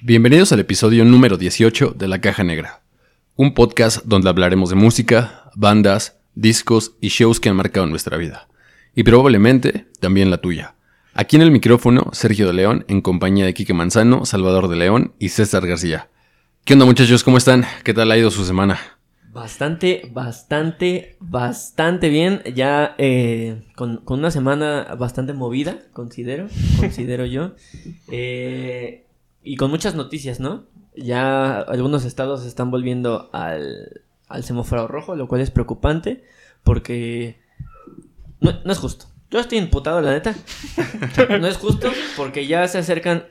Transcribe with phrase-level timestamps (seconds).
[0.00, 2.82] Bienvenidos al episodio número 18 de La Caja Negra,
[3.34, 8.46] un podcast donde hablaremos de música, bandas, discos y shows que han marcado nuestra vida,
[8.94, 10.76] y probablemente también la tuya.
[11.14, 15.14] Aquí en el micrófono, Sergio de León, en compañía de Quique Manzano, Salvador de León
[15.18, 16.08] y César García.
[16.64, 17.24] ¿Qué onda muchachos?
[17.24, 17.64] ¿Cómo están?
[17.82, 18.78] ¿Qué tal ha ido su semana?
[19.32, 22.42] Bastante, bastante, bastante bien.
[22.54, 26.46] Ya eh, con, una semana bastante movida, considero,
[26.78, 27.56] considero yo.
[28.06, 29.07] Eh,
[29.52, 30.64] y con muchas noticias, ¿no?
[30.96, 36.24] Ya algunos estados están volviendo al, al semáforo rojo, lo cual es preocupante
[36.64, 37.40] porque
[38.40, 39.06] no, no es justo.
[39.30, 40.34] Yo estoy imputado, la neta.
[41.40, 43.26] No es justo porque ya se acercan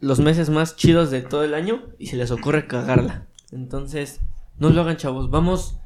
[0.00, 3.26] los meses más chidos de todo el año y se les ocurre cagarla.
[3.50, 4.20] Entonces,
[4.58, 5.30] no lo hagan, chavos.
[5.30, 5.78] Vamos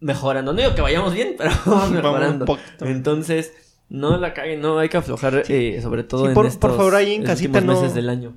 [0.00, 0.52] mejorando.
[0.52, 2.58] No digo que vayamos bien, pero vamos mejorando.
[2.80, 3.52] Entonces,
[3.88, 6.76] no la caguen, no hay que aflojar, eh, sobre todo Sí, en por- estos por
[6.76, 8.34] favor, ahí en casita últimos no- meses del año.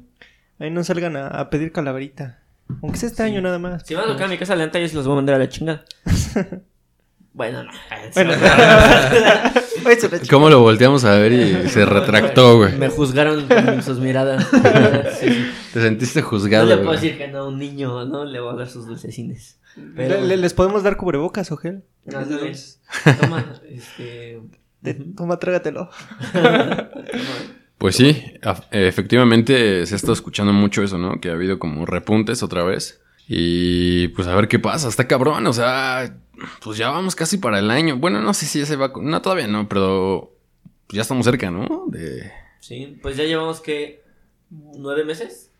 [0.59, 2.39] Ahí no salgan a, a pedir calaverita.
[2.81, 3.29] Aunque sea este Sí.
[3.29, 3.83] año nada más.
[3.85, 5.39] Si van a tocar a mi casa lenta, yo se los voy a mandar a
[5.39, 5.85] la chingada.
[7.33, 7.71] bueno, no.
[8.13, 8.33] Bueno.
[10.29, 12.75] ¿Cómo lo volteamos a ver y se retractó, güey?
[12.77, 14.45] Me juzgaron con sus miradas.
[15.19, 15.51] Sí, sí.
[15.73, 16.99] Te sentiste No juzgado, le puedo güey.
[16.99, 18.25] decir que no a un niño, ¿no?
[18.25, 19.59] Le voy a dar sus dulcecines.
[19.95, 20.15] Pero...
[20.21, 21.83] Le- le- ¿Les podemos dar cubrebocas o gel?
[22.05, 22.53] No, bien.
[23.21, 24.41] Toma, este...
[25.15, 25.89] Toma, trágatelo.
[26.33, 26.89] Toma.
[27.77, 28.23] Pues sí,
[28.71, 31.19] efectivamente se ha estado escuchando mucho eso, ¿no?
[31.21, 33.01] Que ha habido como repuntes otra vez.
[33.27, 36.17] Y pues a ver qué pasa, está cabrón, o sea,
[36.63, 37.97] pues ya vamos casi para el año.
[37.97, 40.33] Bueno, no sé si ya se va, no todavía no, pero
[40.89, 41.85] ya estamos cerca, ¿no?
[41.87, 44.01] De Sí, pues ya llevamos que
[44.49, 45.51] nueve meses.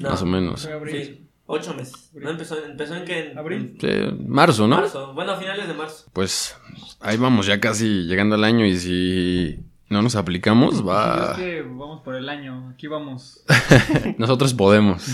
[0.00, 0.68] No, más o menos.
[0.90, 2.10] Sí, ocho meses.
[2.14, 3.76] No empezó, empezó en que en Abril.
[3.80, 3.88] Sí,
[4.26, 4.76] marzo, ¿no?
[4.76, 5.12] marzo.
[5.14, 6.06] Bueno, a finales de marzo.
[6.12, 6.56] Pues
[7.00, 11.34] ahí vamos ya casi llegando al año y si no nos aplicamos, va...
[11.36, 13.44] Sí, es que vamos por el año, aquí vamos.
[14.18, 15.04] Nosotros podemos.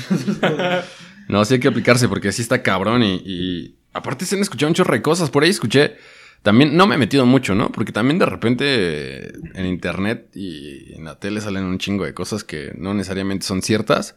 [1.28, 4.68] No, sí hay que aplicarse porque sí está cabrón y, y aparte se han escuchado
[4.68, 5.30] un chorro de cosas.
[5.30, 5.96] Por ahí escuché,
[6.42, 7.70] también no me he metido mucho, ¿no?
[7.70, 12.42] Porque también de repente en internet y en la tele salen un chingo de cosas
[12.42, 14.16] que no necesariamente son ciertas.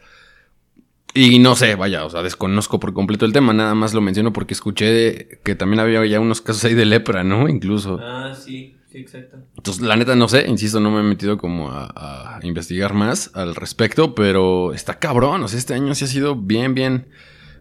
[1.14, 4.34] Y no sé, vaya, o sea, desconozco por completo el tema, nada más lo menciono
[4.34, 7.48] porque escuché que también había ya unos casos ahí de lepra, ¿no?
[7.48, 8.00] Incluso.
[8.02, 9.38] Ah, sí, sí, exacto.
[9.58, 13.32] Entonces, la neta no sé, insisto, no me he metido como a, a investigar más
[13.34, 17.08] al respecto, pero está cabrón, o sea, este año sí ha sido bien, bien,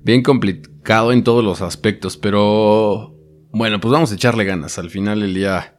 [0.03, 3.15] bien complicado en todos los aspectos, pero
[3.53, 5.75] bueno, pues vamos a echarle ganas, al final del día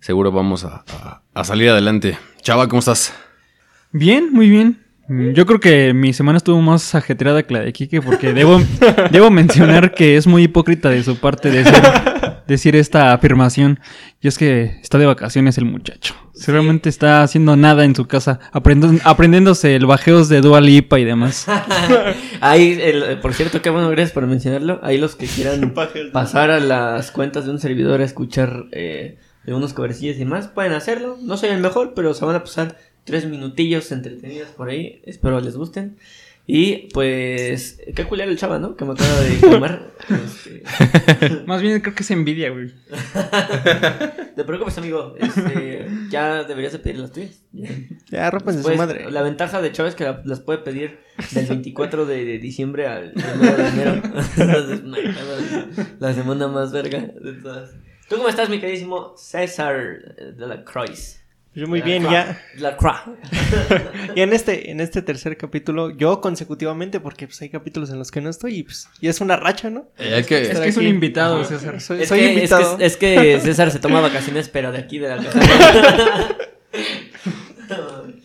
[0.00, 2.18] seguro vamos a, a- a salir adelante.
[2.42, 3.12] Chava, ¿cómo estás?
[3.92, 4.80] Bien, muy bien.
[5.08, 8.60] Mm, Yo creo que mi semana estuvo más ajetreada que la de Kike porque debo,
[9.10, 11.74] debo mencionar que es muy hipócrita de su parte decir,
[12.46, 13.80] decir esta afirmación.
[14.20, 16.14] Y es que está de vacaciones el muchacho.
[16.34, 21.04] Seguramente está haciendo nada en su casa, aprendiendo, aprendiéndose el bajeos de Dua Lipa y
[21.04, 21.46] demás.
[22.40, 24.80] Ahí, el- por cierto, qué bueno, gracias por mencionarlo.
[24.82, 25.74] Ahí los que quieran
[26.12, 30.72] pasar a las cuentas de un servidor a escuchar eh, unos covercillos y más, pueden
[30.72, 31.16] hacerlo.
[31.22, 35.02] No soy el mejor, pero se van a pasar tres minutillos entretenidos por ahí.
[35.04, 35.96] Espero les gusten.
[36.46, 38.76] Y pues, qué culero el chava, ¿no?
[38.76, 39.90] Que me acaba de llamar.
[40.04, 42.70] Este, Más bien creo que es envidia, güey.
[44.36, 45.14] te preocupes, amigo.
[45.18, 47.40] Este, ya deberías de pedir las tuyas.
[47.52, 47.70] Ya.
[48.10, 49.10] Ya, rópense su madre.
[49.10, 50.98] La ventaja de Chava es que la- las puede pedir
[51.32, 54.02] del 24 de, de diciembre al 1 de enero.
[56.00, 57.70] La semana más verga de todas.
[58.08, 61.23] ¿Tú cómo estás, mi queridísimo César de la Croix?
[61.54, 62.42] Yo muy La bien, ya.
[62.58, 62.96] La Croix.
[64.16, 68.10] Y en este, en este tercer capítulo, yo consecutivamente, porque pues hay capítulos en los
[68.10, 69.86] que no estoy y pues y es una racha, ¿no?
[69.98, 71.80] Eh, que- Es que es un invitado, César.
[71.80, 72.76] Soy, Es soy que, es, invitado.
[72.78, 75.40] que, es que César se toma vacaciones, pero de aquí, de la casa.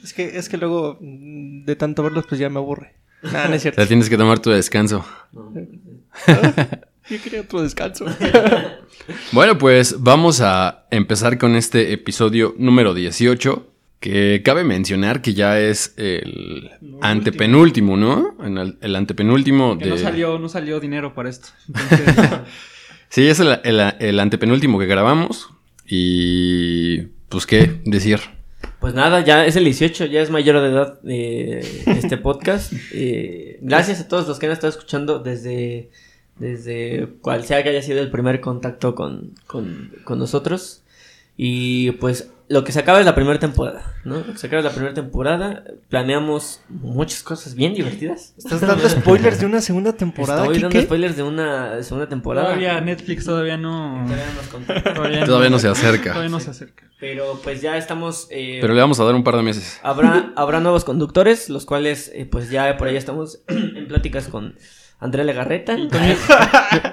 [0.03, 2.93] Es que, es que luego mm, de tanto verlos, pues ya me aburre.
[3.23, 3.79] Ah, no es o cierto.
[3.81, 5.05] sea, tienes que tomar tu descanso.
[5.31, 5.53] No.
[7.09, 8.05] Yo quería otro descanso.
[9.31, 13.65] Bueno, pues vamos a empezar con este episodio número 18,
[13.99, 16.69] que cabe mencionar que ya es el
[17.01, 18.35] antepenúltimo, ¿no?
[18.43, 19.91] En el, el antepenúltimo Que de...
[19.91, 21.47] no salió, no salió dinero para esto.
[21.67, 22.15] Entonces,
[23.09, 25.49] Sí, es el, el- el antepenúltimo que grabamos
[25.87, 27.07] y...
[27.29, 28.19] Pues qué decir.
[28.79, 32.73] Pues nada, ya es el 18, ya es mayor de edad eh, este podcast.
[32.93, 35.89] Eh, gracias a todos los que han estado escuchando desde,
[36.39, 40.83] desde cual sea que haya sido el primer contacto con, con, con nosotros.
[41.41, 44.15] Y pues lo que se acaba es la primera temporada, ¿no?
[44.17, 45.63] Lo que se acaba es la primera temporada.
[45.87, 48.33] Planeamos muchas cosas bien divertidas.
[48.37, 52.47] ¿Estás dando spoilers de una segunda temporada, Estoy dando spoilers de una segunda temporada.
[52.47, 54.03] Todavía Netflix todavía no.
[54.05, 54.73] Todavía no nos contó.
[54.93, 56.09] Todavía, Todavía no se acerca.
[56.11, 56.89] Todavía no se acerca.
[56.99, 58.27] Pero pues ya estamos.
[58.31, 59.79] eh, Pero le vamos a dar un par de meses.
[59.83, 64.55] habrá, habrá nuevos conductores, los cuales, eh, pues ya por ahí estamos en pláticas con
[65.01, 65.77] Andrea Legarreta.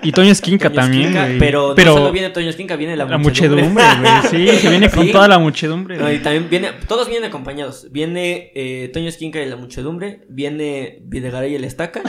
[0.03, 1.39] Y Toño Esquinca Toño también, Esquinca, güey.
[1.41, 3.87] Pero, no solo viene Toño Esquinca, viene la, la muchedumbre, güey.
[4.31, 5.13] Sí, se viene con Sí.
[5.13, 5.97] toda la muchedumbre.
[5.99, 7.89] No, y también viene, todos vienen acompañados.
[7.91, 12.01] Viene eh, Toño Esquinca y la muchedumbre, viene Videgaray y el estaca,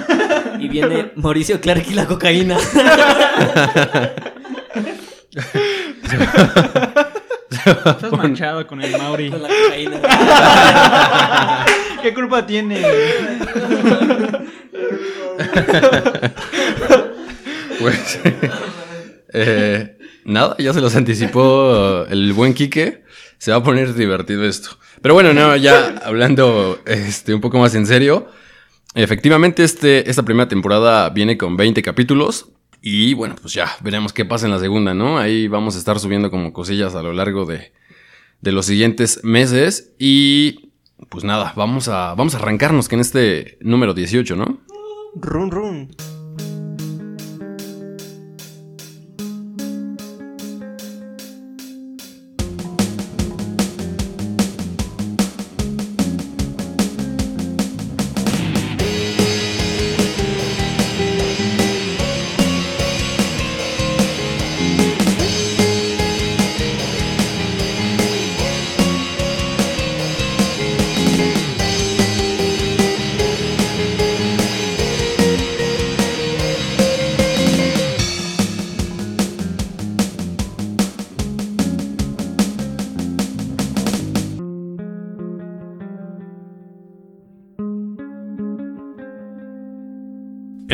[0.60, 2.58] y viene Mauricio Clark y la cocaína.
[7.66, 9.30] Estás manchado con el Mauri.
[9.30, 10.00] Con la cocaína.
[12.02, 12.82] ¿Qué culpa tiene?
[17.80, 18.20] Pues,
[19.34, 23.04] eh, nada, ya se los anticipó el buen Quique.
[23.38, 24.72] Se va a poner divertido esto.
[25.02, 28.28] Pero bueno, no, ya hablando este, un poco más en serio.
[28.96, 32.50] Efectivamente, este, esta primera temporada viene con 20 capítulos.
[32.82, 35.20] Y bueno, pues ya veremos qué pasa en la segunda, ¿no?
[35.20, 37.74] Ahí vamos a estar subiendo como cosillas a lo largo de,
[38.42, 39.92] de los siguientes meses.
[40.00, 40.72] Y
[41.10, 44.60] pues nada, vamos a, vamos a arrancarnos que en este número 18, ¿no?
[45.20, 46.17] Run, run.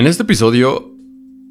[0.04, 0.92] En este episodio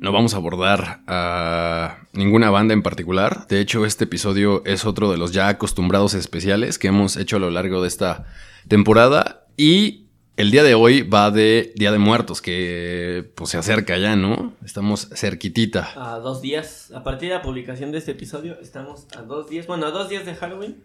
[0.01, 3.47] no vamos a abordar a ninguna banda en particular.
[3.49, 7.39] De hecho, este episodio es otro de los ya acostumbrados especiales que hemos hecho a
[7.39, 8.27] lo largo de esta
[8.69, 9.47] temporada.
[9.57, 10.05] Y
[10.37, 14.53] el día de hoy va de Día de Muertos, que pues se acerca ya, ¿no?
[14.63, 15.89] Estamos cerquitita.
[15.97, 19.67] A dos días, a partir de la publicación de este episodio, estamos a dos días,
[19.67, 20.77] bueno, a dos días de Halloween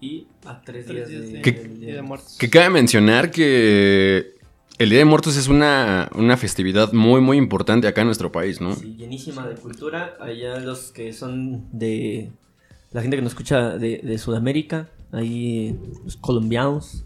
[0.00, 2.36] y a tres, días, días de, de- ¿Qué- del Día de muertos.
[2.38, 4.37] Que cabe mencionar que
[4.78, 8.60] el Día de Muertos es una, una festividad muy, muy importante acá en nuestro país,
[8.60, 8.74] ¿no?
[8.74, 10.16] Sí, llenísima de cultura.
[10.20, 12.30] Allá los que son de.
[12.92, 14.88] La gente que nos escucha de, de Sudamérica.
[15.12, 17.04] Ahí los colombianos.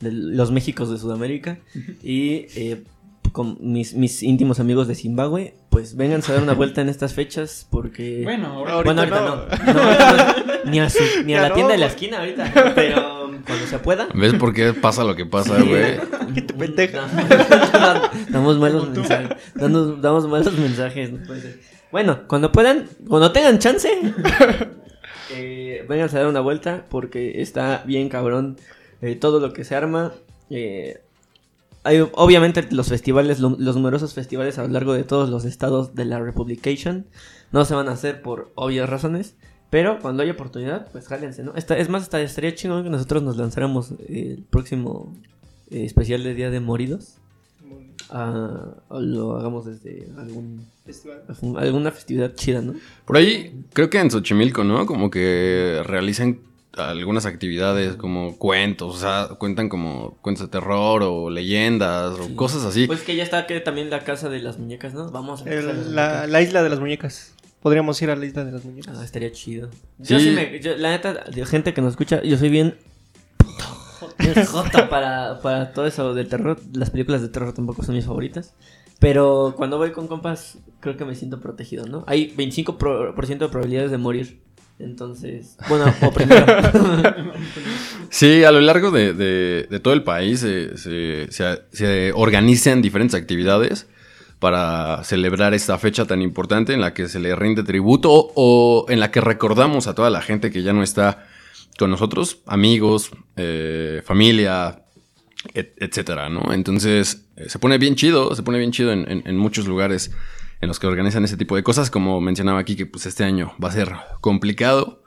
[0.00, 1.58] de los Méxicos de Sudamérica.
[2.02, 2.82] Y eh,
[3.32, 5.54] con mis, mis íntimos amigos de Zimbabue.
[5.70, 7.66] Pues vengan a dar una vuelta en estas fechas.
[7.70, 8.20] Porque.
[8.24, 8.64] Bueno.
[8.68, 9.36] Ahorita bueno, ahorita no.
[9.36, 9.72] no.
[9.74, 10.70] No, ahorita no.
[10.70, 12.72] ni a, su- ni a Ya la tienda de la esquina ahorita.
[12.74, 14.08] Pero cuando se pueda.
[14.14, 15.98] ¿Ves por qué pasa lo que pasa, güey?
[16.34, 17.08] ¿Qué te pendeja?
[18.30, 19.30] damos malos mensajes.
[19.54, 21.12] Damos, damos malos mensajes.
[21.12, 21.60] no puede ser.
[21.90, 23.88] Bueno, cuando puedan, cuando tengan chance,
[25.34, 28.56] eh, vengan a dar una vuelta porque está bien cabrón
[29.00, 30.12] eh, todo lo que se arma.
[30.50, 31.00] Eh,
[31.84, 35.94] hay obviamente los festivales, lo- los numerosos festivales a lo largo de todos los estados
[35.94, 37.06] de la Republication
[37.52, 39.34] no se van a hacer por obvias razones.
[39.70, 41.54] Pero cuando haya oportunidad, pues jálense, ¿no?
[41.56, 45.16] Esta- es más, hasta estaría chingón que nosotros nos lanzáramos el próximo
[45.70, 47.16] eh, especial de Día de Moridos.
[48.10, 50.66] Ah, o lo hagamos desde algún,
[51.28, 52.74] algún- alguna festividad chida, ¿no?
[53.06, 54.84] Por ahí, creo que en Xochimilco, ¿no?
[54.84, 56.40] Como que realizan
[56.76, 62.34] algunas actividades como cuentos, o sea, cuentan como cuentos de terror o leyendas o Sí.
[62.34, 62.86] cosas así.
[62.86, 65.10] Pues que ya está que también la casa de las muñecas, ¿no?
[65.10, 67.34] Vamos a El- la, la isla de las muñecas.
[67.60, 68.96] Podríamos ir a la isla de las muñecas.
[68.98, 69.68] Ah, estaría chido.
[69.98, 70.30] Yo Sí.
[70.30, 70.58] me.
[70.60, 72.76] yo- la neta, gente que nos escucha, yo soy bien.
[74.48, 76.58] jota para, para todo eso del terror.
[76.72, 78.54] Las películas de terror tampoco son mis favoritas.
[78.98, 82.04] Pero cuando voy con compas, creo que me siento protegido, ¿no?
[82.06, 84.40] Hay 25% pro- por ciento de probabilidades de morir.
[84.82, 86.44] Entonces, bueno, o primero.
[88.10, 93.86] Sí, a lo largo de, de- todo el país se, se- se- organizan diferentes actividades
[94.38, 99.00] para celebrar esta fecha tan importante en la que se le rinde tributo o, en
[99.00, 101.26] la que recordamos a toda la gente que ya no está
[101.78, 104.82] con nosotros, amigos, eh, familia,
[105.54, 106.52] et- etcétera, ¿no?
[106.52, 110.10] Entonces eh, se pone bien chido, se pone bien chido en- en muchos lugares
[110.62, 113.52] en los que organizan ese tipo de cosas, como mencionaba aquí que pues este año
[113.62, 115.02] va a ser complicado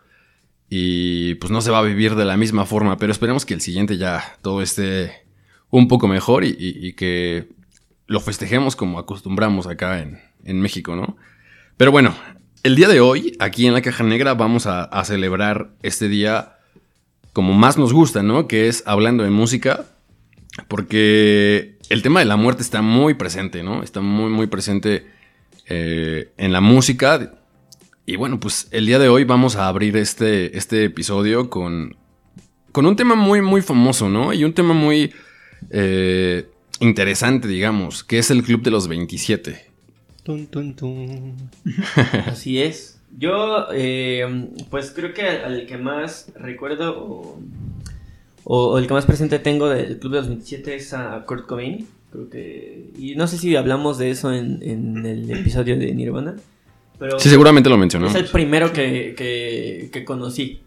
[0.69, 3.61] y pues no se va a vivir de la misma forma, pero esperemos que el
[3.61, 5.25] siguiente ya todo esté
[5.69, 7.47] un poco mejor y, que
[8.05, 11.15] lo festejemos como acostumbramos acá en, en México, ¿no?
[11.77, 12.13] Pero bueno,
[12.63, 16.57] el día de hoy, aquí en la Caja Negra, vamos a, a celebrar este día
[17.31, 18.49] como más nos gusta, ¿no?
[18.49, 19.85] Que es hablando de música,
[20.67, 23.83] porque el tema de la muerte está muy presente, ¿no?
[23.83, 25.15] Está muy, muy presente
[25.67, 27.33] eh, en la música.
[28.05, 31.95] Y bueno, pues el día de hoy vamos a abrir este, este episodio con,
[32.71, 34.31] con un tema muy, muy famoso, ¿no?
[34.33, 35.11] Y un tema muy
[35.71, 36.47] eh,
[36.79, 39.65] interesante, digamos, que es el Club de los 27.
[40.23, 41.35] Tun, tun, tun.
[42.27, 42.99] Así es.
[43.17, 47.39] Yo, eh, pues creo que al, al que más recuerdo o,
[48.43, 51.45] o- o el que más presente tengo del Club de los 27 es a Kurt
[51.47, 51.87] Cobain.
[52.15, 52.89] Creo que.
[52.97, 56.35] Y no sé si hablamos de eso en, en el episodio de Nirvana.
[56.97, 58.15] Pero Sí, seguramente lo es mencionamos.
[58.15, 60.61] el primero que, que, que conocí.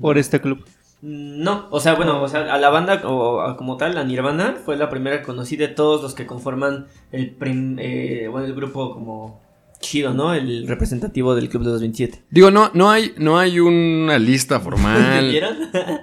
[0.00, 0.64] Por este club.
[1.02, 4.56] No, o sea, bueno, o sea, a la banda o a- como tal, a Nirvana,
[4.64, 8.54] fue la primera que conocí de todos los que conforman el, prim- eh, bueno, el
[8.54, 9.42] grupo como
[9.80, 10.32] chido, ¿no?
[10.32, 12.22] El representativo del Club de los 27.
[12.30, 15.28] Digo, no, no hay, no hay una lista formal.
[15.30, 15.56] ¿Vieron?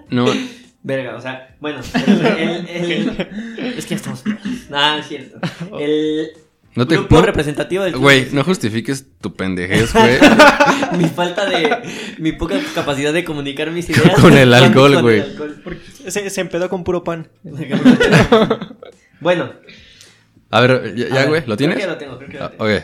[0.09, 0.25] No,
[0.83, 3.09] Verga, o sea, bueno, el, el- el-
[3.77, 4.23] es que ya estamos.
[4.71, 5.39] Ah, es cierto.
[5.79, 6.29] El
[6.75, 6.95] no te.
[6.95, 10.17] grupo no- representativo del Club Güey, no justifiques tu pendejez, güey.
[10.97, 11.77] mi falta de
[12.19, 15.23] mi poca capacidad de comunicar mis ideas Con el alcohol, güey.
[16.07, 17.27] Se, se empedó con puro pan.
[19.21, 19.51] bueno,
[20.51, 21.77] A ver, ya, güey, ¿lo tienes?
[21.77, 22.63] Creo que lo tengo, creo que lo Ah, tengo.
[22.65, 22.83] ok.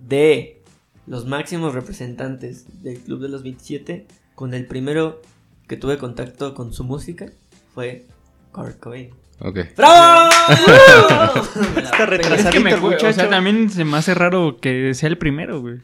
[0.00, 0.62] de
[1.06, 5.20] los máximos representantes del Club de los 27, con el primero
[5.68, 7.26] que tuve contacto con su música
[7.74, 8.06] fue
[8.52, 9.10] Kurt Cobain.
[9.44, 9.58] Ok.
[9.76, 10.30] ¡Bravo!
[11.76, 13.28] Está Es retrasadito que me el jue- o sea, muchacho.
[13.28, 15.78] también se me hace raro que sea el primero, güey.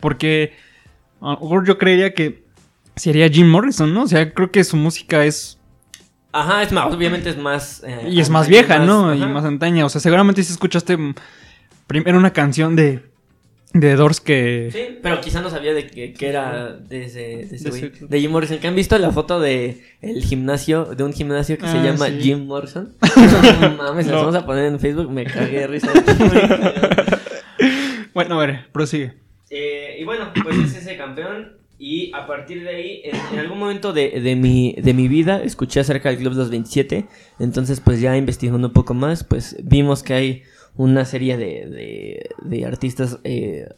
[0.00, 0.54] Porque
[1.20, 2.44] a lo mejor yo creería que
[2.96, 4.04] sería Jim Morrison, ¿no?
[4.04, 5.58] O sea, creo que su música es...
[6.32, 7.82] Ajá, es más, obviamente es más...
[7.86, 9.14] eh, Y es más vieja, ¿no?
[9.14, 9.84] Y más antaña.
[9.84, 10.96] O sea, seguramente si escuchaste
[11.86, 13.04] primero una canción de,
[13.74, 14.70] de Doors que...
[14.72, 17.92] Sí, pero quizá no sabía de que, que era de ese, de ese De güey.
[18.08, 18.58] De Jim Morrison.
[18.58, 22.06] ¿Que han visto la foto de el gimnasio, de un gimnasio que se Ah, llama
[22.06, 22.18] sí.
[22.22, 22.94] Jim Morrison?
[23.60, 24.20] no mames, las No.
[24.22, 25.90] vamos a poner en Facebook, me cagué de risa.
[28.14, 29.14] Bueno, a ver, prosigue.
[29.50, 31.54] Eh, y bueno, pues es ese campeón.
[31.80, 35.42] Y a partir de ahí, en, en algún momento de, de mi, de mi vida,
[35.42, 37.06] escuché acerca del Club de los 27.
[37.40, 40.42] Entonces, pues ya investigando un poco más, pues vimos que hay
[40.76, 43.68] una serie de, de, de artistas, eh,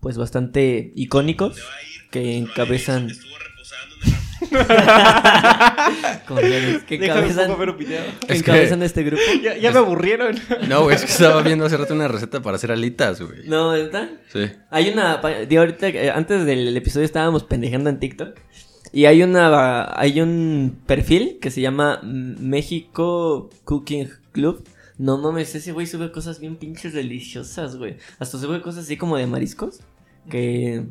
[0.00, 1.60] pues bastante icónicos,
[2.10, 3.08] que encabezan...
[6.86, 9.22] Que encabezan, que este grupo.
[9.42, 10.36] Ya, ya me aburrieron.
[10.68, 13.46] No, güey, es que estaba viendo hace rato una receta para hacer alitas, güey.
[13.46, 14.10] No, ¿verdad?
[14.32, 14.50] Sí.
[14.70, 15.18] Hay una.
[15.18, 18.38] De ahorita, eh, antes del episodio estábamos pendejando en TikTok.
[18.92, 19.88] Y hay una.
[19.98, 24.64] Hay un perfil que se llama México Cooking Club.
[24.98, 27.96] No mames, ese güey sube cosas bien pinches deliciosas, güey.
[28.18, 29.80] Hasta sube cosas así como de mariscos.
[30.28, 30.84] Que.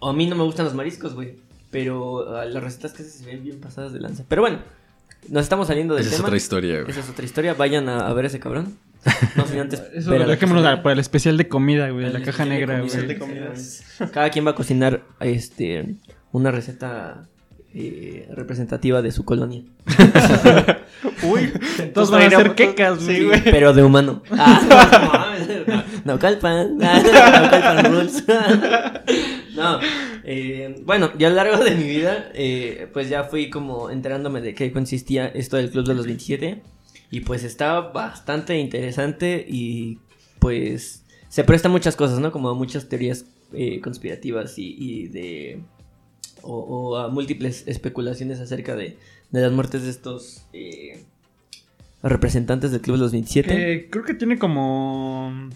[0.00, 1.36] A mí no me gustan los mariscos, güey.
[1.70, 4.24] Pero ah, las recetas que hace se ven bien pasadas de lanza.
[4.28, 4.60] Pero bueno,
[5.28, 6.90] nos estamos saliendo del Esa es otra historia, güey.
[6.90, 7.54] Esa es otra historia.
[7.54, 8.76] Vayan a, a ver ese cabrón.
[9.36, 9.82] No sin antes.
[9.94, 13.06] Eso a dejémonos para el especial de comida, güey, de la caja de negra, güey.
[13.06, 13.84] de comidas.
[14.12, 15.96] Cada quien va a cocinar este
[16.32, 17.28] una receta
[17.74, 19.62] eh, representativa de su colonia.
[21.24, 21.52] Uy,
[21.94, 23.42] Todos van a hacer quecas, Sí, güey.
[23.44, 24.22] Pero de humano.
[24.32, 25.36] Ah,
[26.04, 26.76] no, calpan.
[26.78, 28.24] No calpan rules.
[29.54, 29.78] No.
[30.24, 34.40] eh, bueno, ya a lo largo de mi vida, eh, pues ya fui como enterándome
[34.40, 36.62] de qué consistía esto del Club de los 27.
[37.10, 39.98] Y pues estaba bastante interesante y
[40.38, 42.32] pues se presta muchas cosas, ¿no?
[42.32, 45.60] Como muchas teorías eh, conspirativas y, y de...
[46.42, 48.98] O, o a múltiples especulaciones acerca de,
[49.30, 51.04] de las muertes de estos eh,
[52.02, 53.72] representantes del Club de los 27.
[53.72, 55.48] Eh, creo que tiene como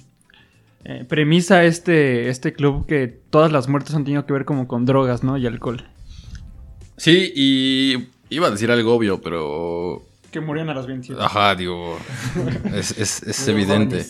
[0.84, 4.84] eh, premisa este, este club que todas las muertes han tenido que ver como con
[4.86, 5.36] drogas, ¿no?
[5.36, 5.84] Y alcohol.
[6.96, 10.02] Sí, y iba a decir algo obvio, pero.
[10.30, 11.22] Que morían a las 27.
[11.22, 11.98] Ajá, digo.
[12.74, 14.06] Es, es- es evidente.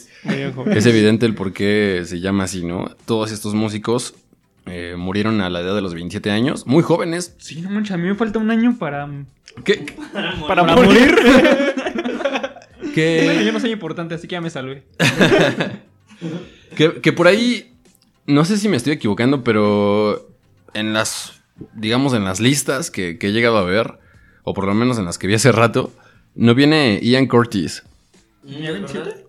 [0.54, 0.76] jóvenes.
[0.78, 2.90] Es evidente el por qué se llama así, ¿no?
[3.06, 4.14] Todos estos músicos
[4.66, 7.34] eh, murieron a la edad de los 27 años, muy jóvenes.
[7.38, 9.08] Sí, no manches, a mí me falta un año para,
[9.64, 9.86] ¿Qué?
[10.12, 11.14] Para para morir.
[11.14, 11.74] morir.
[12.94, 13.22] ¿Qué?
[13.24, 14.84] bueno, yo no soy importante, así que ya me salvé.
[16.74, 17.74] Que, que por ahí,
[18.26, 20.28] no sé si me estoy equivocando, pero
[20.74, 21.42] en las,
[21.74, 23.98] digamos, en las listas que, que he llegado a ver,
[24.42, 25.90] o por lo menos en las que vi hace rato,
[26.34, 27.82] no viene Ian Curtis.
[28.42, 29.25] ¿Tenía 27?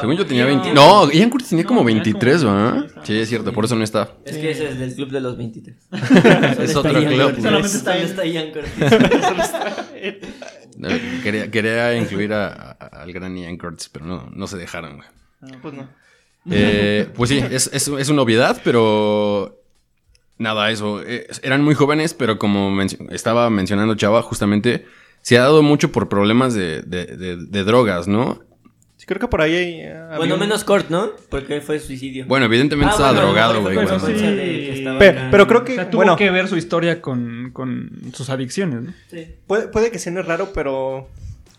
[0.00, 0.70] Según yo tenía 20.
[0.70, 2.86] Ah, No, Ian Curtis tenía No, como tenía 23, como- ¿va?
[3.04, 4.10] sí, es cierto, por eso no está.
[4.24, 5.76] Es que ese es del club de los 23.
[6.60, 7.36] Es otro club.
[7.40, 8.72] Solamente está, está Ian Curtis.
[11.22, 15.08] Quería, quería incluir a- a- al gran Ian Curtis, pero no, no se dejaron, güey.
[15.62, 15.88] Pues no.
[16.50, 19.60] Eh, pues sí, es, es, es una obviedad, pero
[20.38, 21.00] nada, eso.
[21.02, 22.76] eh, eran muy jóvenes, pero como
[23.10, 24.84] estaba mencionando Chava, justamente
[25.22, 28.42] se ha dado mucho por problemas de, de- de- de drogas, ¿no?
[29.04, 31.10] Sí, creo que por ahí hay, eh, Bueno, un- menos Kurt, ¿no?
[31.28, 32.24] Porque fue suicidio.
[32.26, 33.76] Bueno, evidentemente Ah, estaba bueno, drogado, güey.
[34.16, 34.84] Sí.
[34.98, 36.16] Pero- pero creo que- O sea, tuvo bueno.
[36.16, 38.94] que ver su historia con, con sus adicciones, ¿no?
[39.10, 39.26] Sí.
[39.46, 41.10] Puede, puede que suene raro, pero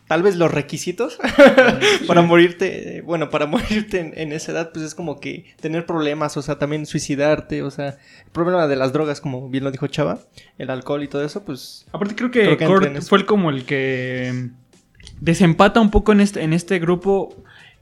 [0.08, 1.18] tal vez los requisitos
[2.08, 3.46] para morirte, bueno, para
[3.92, 7.62] morirte en, en esa edad, pues es como que tener problemas, o sea, también suicidarte,
[7.62, 10.20] o sea, el problema de las drogas, como bien lo dijo Chava,
[10.58, 13.50] el alcohol y todo eso, pues Aparte creo que, Creo que Kurt fue el como
[13.52, 14.50] el que
[15.22, 17.36] desempata un poco en este, en este grupo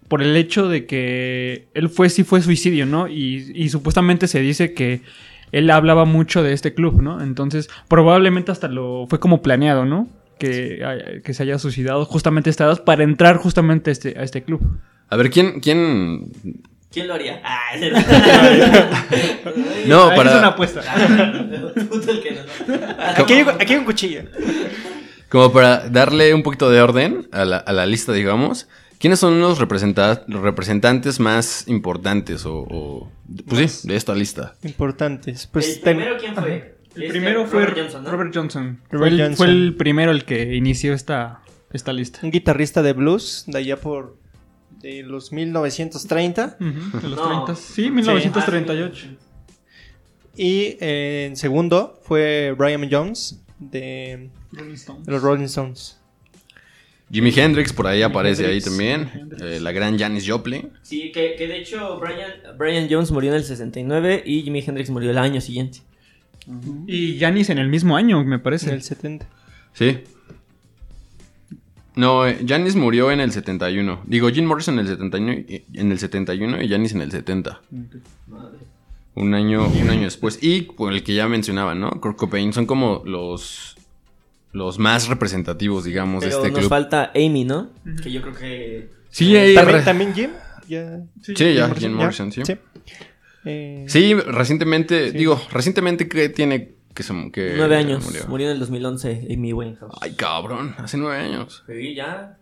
[0.07, 3.07] por el hecho de que él fue sí fue suicidio, ¿no?
[3.07, 5.01] Y, y supuestamente se dice que
[5.51, 7.21] él hablaba mucho de este club, ¿no?
[7.21, 10.07] Entonces probablemente hasta lo fue como planeado, ¿no?
[10.39, 14.23] Que, que se haya suicidado justamente a esta edad para entrar justamente a este, a
[14.23, 14.61] este club.
[15.09, 16.31] A ver, ¿quién, quién
[16.91, 17.41] ¿Quién lo haría?
[17.43, 17.71] Ah,
[19.87, 20.81] No, Ahí para- Es una apuesta.
[22.67, 23.23] No.
[23.23, 23.33] aquí
[23.73, 24.21] hay un cuchillo.
[25.33, 29.41] Como para darle un poquito de orden a la, a la lista, digamos, ¿quiénes son
[29.41, 33.11] los, representa- los representantes más importantes o, o-
[33.47, 34.53] pues sí, de esta lista?
[34.63, 35.47] Importantes.
[35.51, 36.77] Pues ¿El ten- primero quién fue?
[36.95, 38.11] El Este, primero fue Robert Johnson, ¿no?
[38.11, 38.79] Robert Johnson.
[38.91, 39.35] Robert fue, el, Johnson.
[39.37, 41.41] fue el primero el que inició esta,
[41.73, 42.19] esta lista.
[42.21, 44.15] un guitarrista de blues de allá por
[44.81, 47.45] de los 1930 Ujú, de los No.
[47.45, 47.55] 30.
[47.55, 49.07] Sí, 1938.
[50.35, 55.99] y eh, en segundo fue Brian Jones de, de los Rolling Stones.
[57.11, 59.29] Jimi Hendrix por ahí aparece Hendrix, ahí también.
[59.41, 60.69] Eh, la gran Janis Joplin.
[60.81, 64.89] Sí, que, que de hecho Brian, Brian Jones murió en el 69 y Jimi Hendrix
[64.89, 65.79] murió el año siguiente.
[66.87, 68.73] Y Janis en el mismo año, me En parece.
[68.73, 69.27] el 70.
[69.73, 69.99] Sí.
[71.95, 74.01] No, eh, Janis murió en el 71.
[74.07, 77.61] Digo, Jim Morrison en el 71, y- en el 71 y Janis en el 70.
[79.15, 80.39] Un año, un año después.
[80.41, 81.91] Y por el que ya mencionaba, ¿no?
[82.01, 83.72] Kurt Cobain son como los,
[84.53, 86.69] los más representativos, digamos, Pero de este nos club.
[86.69, 87.69] falta Amy, ¿no?
[88.01, 88.89] Que yo creo que...
[89.09, 90.29] Sí, ahí ¿También, re- también Jim?
[90.67, 91.01] Ya.
[91.21, 91.97] Sí, ya, Morrison, Jim ya.
[92.03, 92.41] Morrison, sí.
[92.45, 92.55] Sí.
[93.45, 95.17] Eh, Sí, recientemente, Sí.
[95.17, 98.05] digo, recientemente que tiene que se que Nueve años.
[98.05, 98.27] murió.
[98.27, 98.47] Murió.
[98.47, 99.93] en el 2011 Amy Winehouse.
[99.99, 101.63] Ay, cabrón, hace nueve años.
[101.67, 102.37] Sí, ya.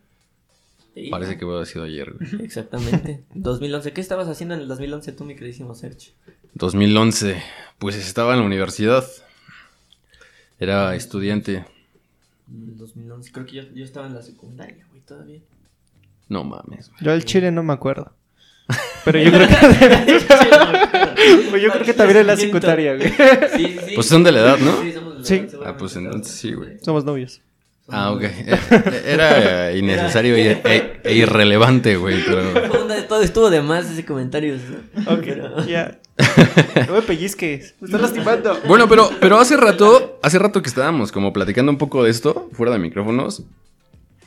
[0.94, 1.38] Sí, Parece ya.
[1.40, 2.30] que hubiera sido ayer, güey.
[2.46, 3.24] Exactamente.
[3.34, 3.94] 2011.
[3.94, 6.12] ¿Qué estabas haciendo en el 2011 tú, mi queridísimo Serge?
[6.56, 7.42] 2011,
[7.80, 9.06] pues estaba en la universidad.
[10.60, 11.66] Era estudiante.
[12.52, 13.32] En el 2011.
[13.32, 15.40] Creo que yo, yo estaba en la secundaria, güey, todavía.
[16.30, 16.90] No mames.
[16.90, 17.04] güey.
[17.04, 18.14] yo al chile no me acuerdo.
[19.04, 19.56] Pero yo creo que,
[21.50, 23.10] pues yo creo que también en la secundaria, güey.
[23.10, 23.96] Sí, sí, sí.
[23.96, 24.82] Pues son de la edad, ¿no?
[24.82, 25.34] Sí, somos de la Sí.
[25.36, 26.78] edad, Ah, seguramente pues entonces sí, güey.
[26.82, 27.42] Somos novios.
[27.92, 28.24] Ah, ok.
[28.24, 32.42] Eh, Era innecesario e, e- e irrelevante, güey, pero...
[33.08, 34.56] Todo estuvo de más ese comentario.
[34.96, 35.12] ¿no?
[35.14, 36.00] Ok, Pero- ya.
[36.88, 37.76] No me pellizques.
[37.82, 38.58] Me estás lastimando.
[38.68, 42.50] Bueno, pero, pero hace rato, hace rato que estábamos como platicando un poco de esto,
[42.54, 43.44] fuera de micrófonos,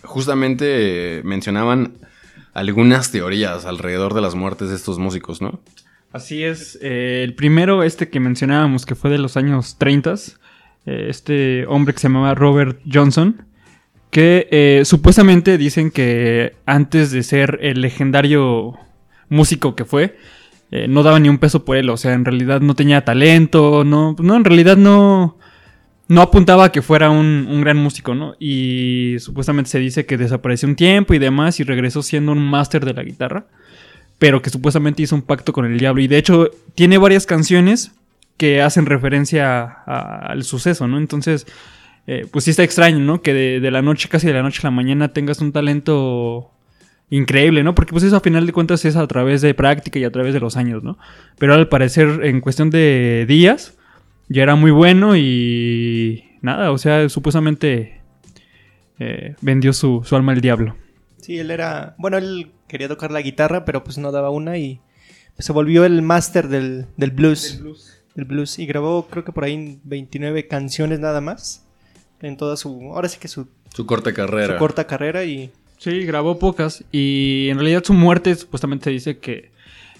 [0.03, 1.95] justamente eh, mencionaban
[2.53, 5.61] algunas teorías alrededor de las muertes de estos músicos, ¿no?
[6.13, 6.79] Así es.
[6.83, 10.15] eh, el primero, este que mencionábamos, que fue de los años 30,
[10.87, 13.45] eh, este hombre que se llamaba Robert Johnson,
[14.15, 18.79] que eh, supuestamente dicen que antes de ser el legendario
[19.29, 20.17] músico que fue,
[20.71, 23.83] eh, no daba ni un peso por él, o sea, en realidad no tenía talento,
[23.83, 25.37] no, no en realidad no,
[26.07, 28.37] no apuntaba a que fuera un, un gran músico, ¿no?
[28.39, 32.85] Y supuestamente se dice que desapareció un tiempo y demás y regresó siendo un máster
[32.85, 33.49] de la guitarra
[34.21, 36.01] pero que supuestamente hizo un pacto con el diablo.
[36.01, 37.91] Y de hecho, tiene varias canciones
[38.37, 40.99] que hacen referencia al suceso, ¿no?
[40.99, 41.49] Entonces,
[42.07, 43.23] eh, pues sí está extraño, ¿no?
[43.23, 46.51] Que de, de la noche, casi de la noche a la mañana, tengas un talento
[47.11, 47.75] increíble, ¿no?
[47.75, 50.35] Porque pues eso a final de cuentas es a través de práctica y a través
[50.35, 50.99] de los años, ¿no?
[51.39, 53.77] Pero al parecer, en cuestión de días,
[54.29, 58.01] ya era muy bueno y nada, o sea, supuestamente
[58.99, 60.77] eh, vendió su, su alma al diablo.
[61.21, 61.95] Sí, él era.
[61.99, 64.81] Bueno, él quería tocar la guitarra, pero pues no daba una y
[65.39, 67.63] se volvió el máster del, del blues.
[68.15, 68.59] Del blues.
[68.59, 71.64] Y grabó, creo que por ahí 29 canciones nada más.
[72.25, 72.69] En toda su.
[72.95, 74.55] Ahora sí que su, Su corta carrera.
[74.55, 75.51] su corta carrera y.
[75.79, 79.51] Sí, grabó pocas y en realidad su muerte supuestamente se dice que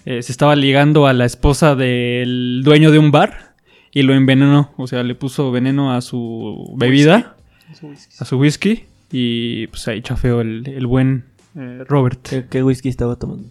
[0.05, 3.53] eh, se estaba ligando a la esposa del dueño de un bar
[3.91, 7.35] y lo envenenó, o sea, le puso veneno a su bebida,
[7.79, 8.15] su whisky.
[8.19, 12.27] a su whisky y pues ahí chafeó el, el buen eh, Robert.
[12.27, 13.49] ¿Qué, qué whisky estaba tomando?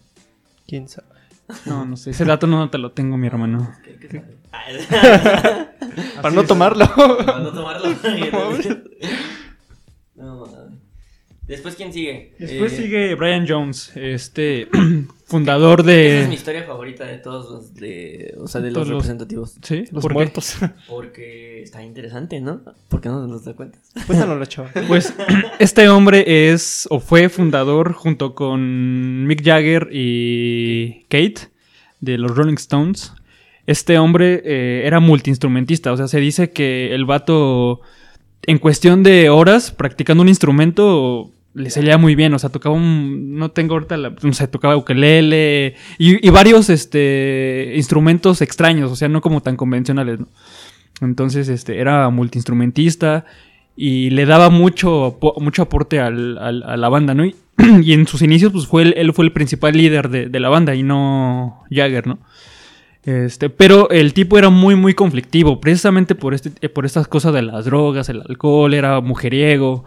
[0.66, 1.06] ¿Quién sabe?
[1.66, 3.70] No, no sé, ese dato no te lo tengo, mi hermano.
[4.10, 4.22] ¿Qué?
[6.22, 6.46] Para no es.
[6.46, 6.86] tomarlo.
[6.94, 7.88] Para no tomarlo.
[10.16, 10.44] no.
[11.46, 12.34] Después, ¿quién sigue?
[12.38, 14.66] Después Eh, sigue Brian Jones, este
[15.26, 16.34] fundador Esa es mi de...
[16.36, 19.54] historia favorita de todos los de, o sea, de los representativos.
[19.62, 19.84] ¿Sí?
[19.92, 20.14] Los ¿Por qué?
[20.14, 20.56] muertos.
[20.88, 22.62] Porque está interesante, ¿no?
[22.88, 23.78] ¿Por qué no nos das cuenta?
[24.06, 24.72] Cuéntanoslo, chaval.
[24.88, 25.12] Pues
[25.58, 31.50] este hombre es o fue fundador junto con Mick Jagger y Kate
[32.00, 33.12] de los Rolling Stones.
[33.66, 37.80] Este hombre eh, era multiinstrumentista, o sea, se dice que el vato
[38.46, 43.38] en cuestión de horas practicando un instrumento le salía muy bien, o sea, tocaba un,
[43.38, 49.08] no tengo ahorita, la, no sé, tocaba ukelele y, varios este, instrumentos extraños, o sea,
[49.08, 50.26] no como tan convencionales, ¿no?
[51.00, 53.24] Entonces, este, era multiinstrumentista
[53.76, 57.24] y le daba mucho, mucho aporte al- al- a la banda, ¿no?
[57.82, 60.48] Y, en sus inicios, pues fue el- él fue el principal líder de, de la
[60.48, 62.18] banda y no Jagger, ¿no?
[63.04, 67.34] Este, pero el tipo era muy, muy conflictivo, precisamente por, este, eh, por estas cosas
[67.34, 69.84] de las drogas, el alcohol, era mujeriego.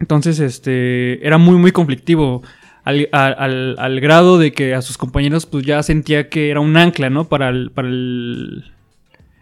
[0.00, 2.42] Entonces, este, era muy, muy conflictivo.
[2.82, 6.76] Al, al- al grado de que a sus compañeros, pues ya sentía que era un
[6.76, 7.24] ancla, ¿no?
[7.28, 8.64] Para el, para el,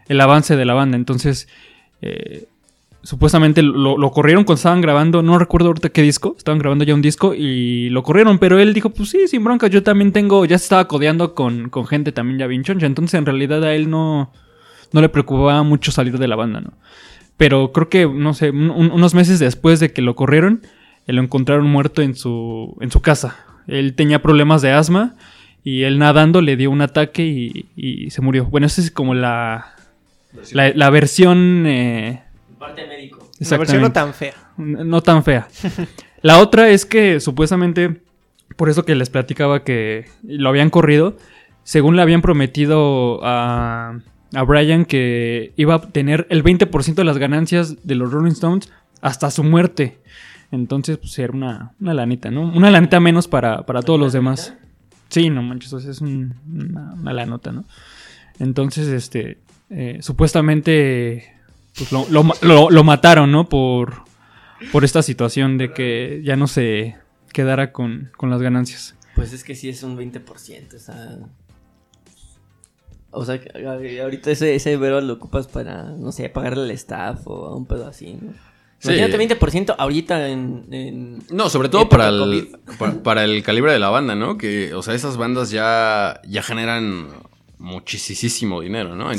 [0.09, 0.96] el avance de la banda.
[0.96, 1.48] Entonces,
[2.02, 2.44] eh,
[3.03, 6.95] supuestamente lo, lo corrieron cuando estaban grabando, no recuerdo ahorita qué disco, estaban grabando ya
[6.95, 10.45] un disco y lo corrieron, pero él dijo, pues sí, sin broncas, yo también tengo,
[10.45, 13.75] ya se estaba codeando con, con gente también ya bien choncha, entonces en realidad a
[13.75, 14.33] él no,
[14.93, 16.73] no le preocupaba mucho salir de la banda, ¿no?
[17.37, 20.61] Pero creo que, no sé, un- un- unos meses después de que lo corrieron,
[21.07, 23.37] eh, lo encontraron muerto en su, en su casa.
[23.67, 25.15] Él tenía problemas de asma
[25.65, 28.45] y él nadando le dio un ataque y, y se murió.
[28.45, 29.75] Bueno, esa es como la,
[30.53, 31.65] la, la versión...
[31.67, 32.23] eh,
[32.62, 33.29] Parte médico.
[33.40, 34.35] La versión no tan fea.
[34.57, 35.48] No tan fea.
[36.22, 38.01] La otra es que supuestamente,
[38.57, 41.16] por eso que les platicaba que lo habían corrido,
[41.64, 43.98] según le habían prometido a,
[44.33, 48.70] a Brian que iba a tener el 20% de las ganancias de los Rolling Stones
[49.01, 49.98] hasta su muerte.
[50.53, 52.42] Entonces, pues era una, una lanita, ¿no?
[52.42, 54.55] Una lanita menos para, para todos los demás.
[55.09, 57.64] Sí, no manches, es un- una, una lanota, ¿no?
[58.38, 59.38] Entonces, este,
[59.70, 61.32] eh, supuestamente,
[61.77, 63.49] pues lo, lo lo- lo mataron, ¿no?
[63.49, 64.03] Por,
[64.73, 66.97] por esta situación de que ya no se
[67.33, 68.95] quedara con, con las ganancias.
[69.15, 71.19] Pues es que sí es un 20%, o sea...
[73.15, 73.39] O sea,
[74.03, 77.67] ahorita ese, ese vero lo ocupas para, no sé, pagarle al staff o a un
[77.67, 78.33] pedo así, ¿no?
[78.79, 78.89] Sí.
[78.95, 80.65] Imagínate 20% ahorita en...
[80.71, 84.39] en- No, sobre todo para el, para, para el calibre de la banda, ¿no?
[84.39, 87.09] Que, o sea, esas bandas ya, ya generan
[87.59, 89.13] muchísimo dinero, ¿no?
[89.15, 89.19] Sí.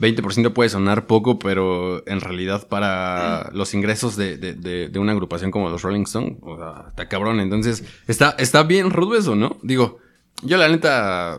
[0.00, 5.12] Entonces, 20% puede sonar poco, pero en realidad para los ingresos de, de- de- una
[5.12, 7.40] agrupación como los Rolling Stones, o sea, está cabrón.
[7.40, 9.56] Entonces, está, está bien rudo eso, ¿no?
[9.62, 9.98] Digo,
[10.42, 11.38] yo la neta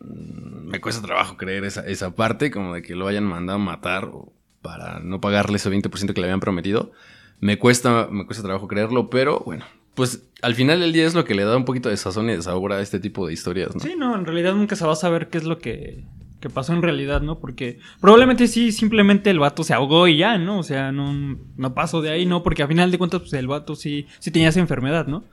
[0.00, 3.62] mm, me cuesta trabajo creer esa, esa parte, como de que lo hayan mandado a
[3.62, 4.08] matar
[4.62, 6.92] para no pagarle ese 20% que le habían prometido.
[7.40, 11.24] Me cuesta, me cuesta trabajo creerlo, pero bueno, pues al final del día es lo
[11.24, 13.74] que le da un poquito de sazón y de sabor a este tipo de historias,
[13.74, 13.80] ¿no?
[13.80, 16.04] Sí, no, en realidad nunca se va a saber qué es lo que,
[16.40, 17.38] que pasó en realidad, ¿no?
[17.38, 20.58] Porque probablemente sí, simplemente el vato se ahogó y ya, ¿no?
[20.58, 22.42] O sea, no, no pasó de ahí, ¿no?
[22.42, 25.24] Porque a final de cuentas, pues el vato sí, sí tenía esa enfermedad, ¿no?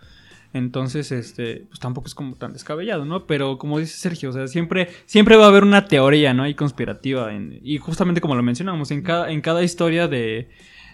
[0.54, 3.26] Entonces, este, pues tampoco es como tan descabellado, ¿no?
[3.28, 6.44] Pero como dice Sergio, o sea, siempre, siempre va a haber una teoría, ¿no?
[6.44, 7.34] Ahí conspirativa.
[7.34, 10.50] en- y justamente como lo mencionamos, en cada, en cada historia de,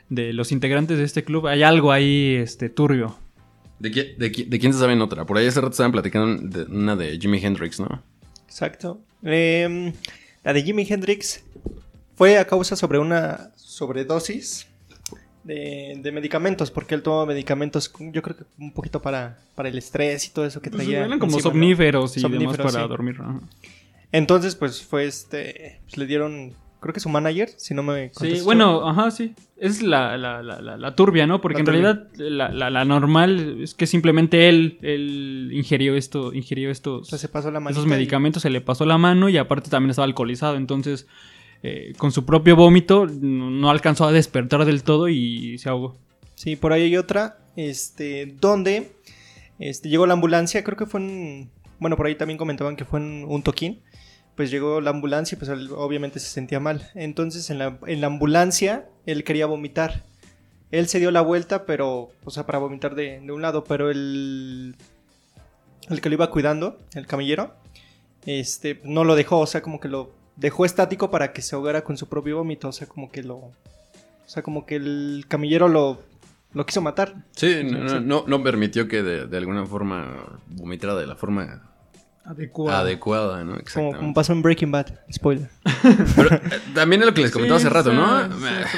[0.10, 3.16] de los integrantes de este club hay algo ahí, este, turbio.
[3.80, 5.26] ¿De, qui- de qui- de quién se saben otra?
[5.26, 8.02] Por ahí hace rato estaban platicando de una de Jimi Hendrix, ¿no?
[8.46, 9.02] Exacto.
[9.24, 9.94] Em,
[10.44, 11.44] la de Jimi Hendrix
[12.16, 14.68] fue a causa sobre una sobredosis
[15.44, 19.78] de, de medicamentos, porque él tomó medicamentos, yo creo que un poquito para, para el
[19.78, 21.06] estrés y todo eso que Pues, traía.
[21.06, 22.90] eran como somníferos y Somníferos, demás para sí.
[22.90, 23.16] dormir.
[23.20, 23.40] ajá.
[24.12, 25.80] Entonces, pues fue este.
[25.86, 26.54] Pues, le dieron.
[26.82, 29.36] Creo que su manager, si no me Sí, bueno, ajá, sí.
[29.56, 31.40] Es la, la, la, turbia, ¿no?
[31.40, 31.82] Porque en turbia.
[31.82, 37.30] realidad la, normal es que simplemente él, él ingirió esto, ingirió O estos, sea, se
[37.30, 40.06] pasó la manita esos y- medicamentos, se le pasó la mano y aparte también estaba
[40.08, 40.56] alcoholizado.
[40.56, 41.06] Entonces,
[41.62, 45.96] eh, con su propio vómito, no no alcanzó a despertar del todo y se ahogó.
[46.34, 47.38] Sí, por ahí hay otra.
[47.56, 48.26] Este.
[48.42, 48.94] Donde.
[49.60, 50.64] Este, llegó la ambulancia.
[50.64, 51.52] Creo que fue en.
[51.80, 53.82] Bueno, por ahí también comentaban que fue en un toquín.
[54.36, 56.90] Pues llegó la ambulancia y pues él obviamente se sentía mal.
[56.96, 60.04] Entonces en la, en la ambulancia él quería vomitar.
[60.72, 63.92] Él se dio la vuelta, pero, o sea, para vomitar de, de un lado, pero
[63.92, 64.76] el,
[65.90, 67.54] el que lo iba cuidando, el camillero,
[68.26, 71.84] este, no lo dejó, o sea, como que lo dejó estático para que se ahogara
[71.84, 73.54] con su propio vómito, o sea, como que lo, o
[74.28, 76.02] sea, como que el camillero lo,
[76.54, 77.16] lo quiso matar.
[77.36, 81.71] Sí, no, no, no, no permitió que de, de alguna forma vomitara de la forma
[82.26, 83.58] adecuada, ¿no?
[83.74, 85.50] Como, pasó en Breaking Bad, spoiler.
[86.16, 86.40] Pero, eh,
[86.74, 88.24] también es lo que les comentaba Sí, hace rato, sí, ¿no?
[88.24, 88.78] sí, Me- sí.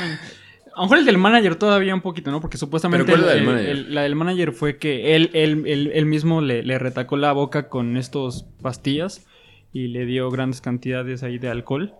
[0.76, 2.42] A lo mejor el del manager todavía un poquito, ¿no?
[2.42, 3.70] Porque supuestamente ¿Pero cuál es la del el- manager?
[3.70, 7.32] el- la del manager fue que él, él, él, él mismo le, le retacó la
[7.32, 9.24] boca con estos pastillas
[9.72, 11.94] y le dio grandes cantidades ahí de alcohol.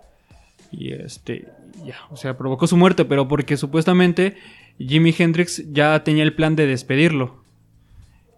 [0.72, 1.50] Y este,
[1.86, 4.38] ya, o sea, provocó su muerte, pero porque supuestamente
[4.80, 7.43] Jimi Hendrix ya tenía el plan de despedirlo.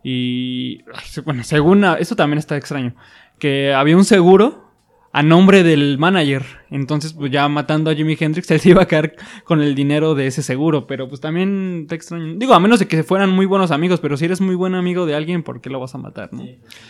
[0.07, 0.83] Y,
[1.25, 2.93] bueno, según, a- esto también está extraño,
[3.39, 4.69] que había un seguro
[5.11, 6.45] a nombre del manager.
[6.69, 9.15] Entonces, pues ya matando a Jimi Hendrix, él se iba a quedar
[9.45, 10.85] con el dinero de ese seguro.
[10.85, 12.35] Pero pues también está extraño.
[12.35, 15.07] Digo, a menos de que fueran muy buenos amigos, pero si eres muy buen amigo
[15.07, 16.43] de alguien, ¿por qué lo vas a matar, no?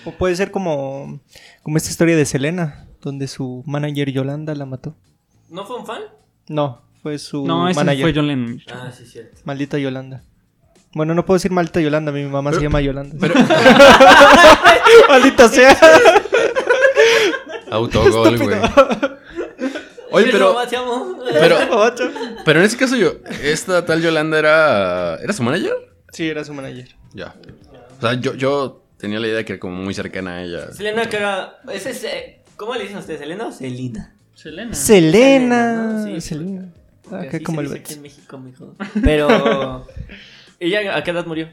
[0.03, 1.21] O puede ser como,
[1.63, 4.93] como esta historia de Selena, donde su manager Yolanda la mató.
[5.49, 6.01] ¿No fue un fan?
[6.49, 8.01] No, fue su No, ese manager.
[8.01, 8.61] fue John Lennon.
[8.73, 9.39] Ah, sí, cierto.
[9.45, 10.23] Maldita Yolanda.
[10.95, 13.17] Bueno, no puedo decir maldita Yolanda, mi mamá se llama Yolanda.
[15.09, 15.77] Maldita sea.
[17.69, 18.57] Autogol, güey.
[20.11, 20.55] Oye, pero,
[21.33, 21.57] pero,
[22.45, 25.73] pero en ese caso yo, esta tal Yolanda era, ¿era su manager?
[26.13, 26.95] Sí, era su manager.
[27.13, 27.35] Ya.
[27.97, 30.71] O sea, yo, yo tenía la idea que era como muy cercana a ella.
[30.71, 31.57] Selena, que era.
[31.73, 33.19] Ese es, eh, ¿Cómo le dicen a ustedes?
[33.19, 34.15] ¿Selena o Selena?
[34.33, 34.73] Selena.
[34.73, 34.73] Selena.
[34.73, 36.05] Selena, ¿no?
[36.05, 36.21] Sí.
[36.21, 36.73] Selena.
[37.11, 38.75] Ah, acá como el aquí en México, mijo.
[39.03, 39.85] Pero.
[40.59, 41.49] ¿Ella a qué edad murió?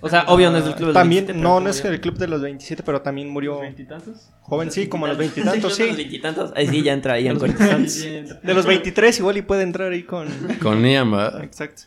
[0.00, 1.92] O sea, obvio no es del club de los También, 27, no, no es murió.
[1.92, 4.28] el club de los 27, pero también murió ¿Veintitantos?
[4.42, 5.96] joven, sí, como a los veintitantos, de los sí.
[5.96, 6.52] veintitantos.
[6.54, 7.38] Ahí sí ya entra ahí en.
[7.38, 10.28] De los 23 igual y puede entrar ahí con...
[10.60, 11.42] Con Ian, ¿verdad?
[11.42, 11.84] Exacto.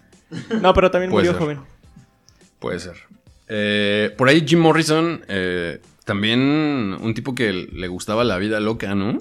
[0.62, 1.40] No, pero también Puede murió ser.
[1.42, 1.60] joven.
[2.60, 2.96] Puede ser.
[3.48, 6.40] Eh, por ahí Jim Morrison, eh, también
[7.00, 9.20] un tipo que le gustaba la vida loca, ¿no?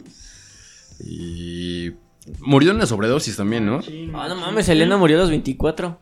[1.01, 1.93] Y
[2.41, 3.81] murió en una sobredosis también, ¿no?
[4.15, 6.01] Ah, no mames, Selena murió a los 24.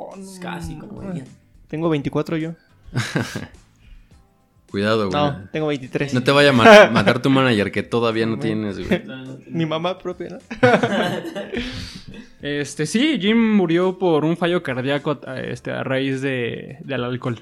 [0.00, 0.22] Oh, no.
[0.22, 1.24] Es casi como ella.
[1.68, 2.52] Tengo 24 yo.
[4.70, 5.22] Cuidado, güey.
[5.22, 6.12] No, tengo 23.
[6.14, 9.02] No te vaya a ma- matar tu manager que todavía no tienes, güey.
[9.48, 10.38] Mi mamá propia, ¿no?
[12.42, 17.40] Este, sí, Jim murió por un fallo cardíaco a- este, a raíz de, del alcohol.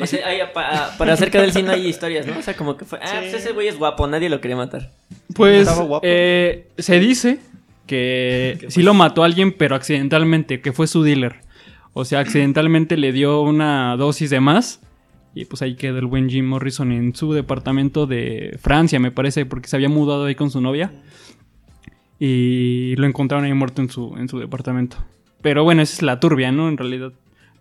[0.00, 2.38] Ese- ahí, pa- para acerca del cine hay historias, ¿no?
[2.38, 2.98] O sea, como que fue.
[3.02, 3.16] Ah, Sí.
[3.30, 4.90] pues ese güey es guapo, nadie lo quería matar.
[5.34, 6.06] Pues Estaba guapo.
[6.08, 7.40] eh, se dice
[8.60, 11.40] que sí lo mató a alguien, pero accidentalmente, que fue su dealer.
[11.92, 14.80] O sea, accidentalmente le dio una dosis de más.
[15.34, 19.46] Y pues ahí queda el buen Jim Morrison en su departamento de Francia, me parece,
[19.46, 20.92] porque se había mudado ahí con su novia.
[22.18, 24.96] Y lo encontraron ahí muerto en su, en su departamento.
[25.40, 26.68] Pero bueno, esa es la turbia, ¿no?
[26.68, 27.12] En realidad.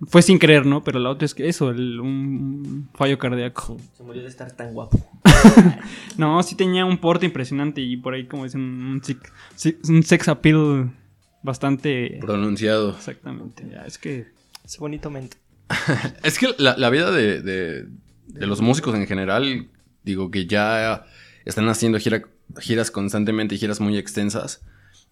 [0.06, 0.84] Fue sin querer, ¿no?
[0.84, 3.78] Pero la otra es que eso, el- un fallo cardíaco.
[3.98, 5.00] Se murió de estar tan guapo.
[6.18, 9.02] No, sí tenía un porte impresionante y por ahí como dicen un,
[9.90, 10.92] un sex appeal
[11.44, 12.18] bastante...
[12.22, 12.92] Pronunciado.
[12.92, 14.28] Exactamente, ya, es que...
[14.66, 15.38] Ese bonito mente.
[16.24, 17.86] Es que la, la vida de, de-
[18.28, 19.68] de los músicos en general,
[20.04, 21.06] digo que ya
[21.46, 22.28] están haciendo gira-
[22.60, 24.62] giras constantemente y giras muy extensas.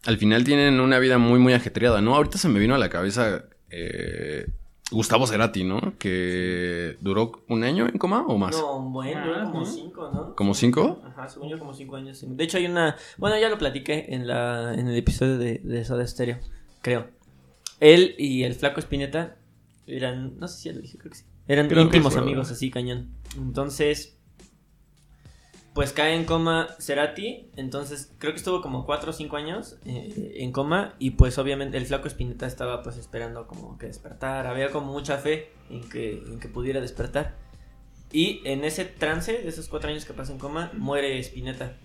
[0.05, 2.15] Al final tienen una vida muy, muy ajetreada, ¿no?
[2.15, 4.47] Ahorita se me vino a la cabeza eh,
[4.91, 5.97] Gustavo Cerati, ¿no?
[5.97, 8.55] Que duró un año en coma o más.
[8.55, 9.65] No, bueno, Ah, como ¿no?
[9.65, 10.35] cinco, ¿no?
[10.35, 11.01] ¿Como cinco?
[11.05, 12.23] Ajá, según yo como cinco años.
[12.25, 12.95] De hecho hay una...
[13.17, 16.37] Bueno, ya lo platiqué en, la, en el episodio de, de Soda Stereo,
[16.81, 17.07] creo.
[17.79, 19.37] Él y el flaco Espineta
[19.87, 20.37] eran...
[20.37, 21.25] No sé si ya lo dije, creo que sí.
[21.47, 22.55] Eran Creo íntimos fue, amigos, ¿verdad?
[22.57, 23.09] así, cañón.
[23.37, 24.17] Entonces...
[25.75, 30.35] Pues cae en coma Cerati, entonces creo que estuvo como cuatro o cinco años eh,
[30.37, 34.71] en coma y pues obviamente el flaco Espineta estaba pues esperando como que despertar, había
[34.71, 37.35] como mucha fe en que, en que pudiera despertar.
[38.13, 41.75] Y en ese trance, de esos cuatro años que pasa en coma, muere Spinetta.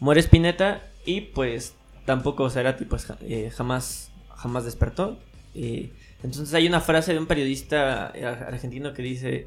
[0.00, 5.20] Muere Spinetta y pues tampoco Cerati pues eh, jamás, jamás despertó.
[5.54, 5.92] Eh,
[6.24, 9.46] entonces hay una frase de un periodista eh, argentino que dice...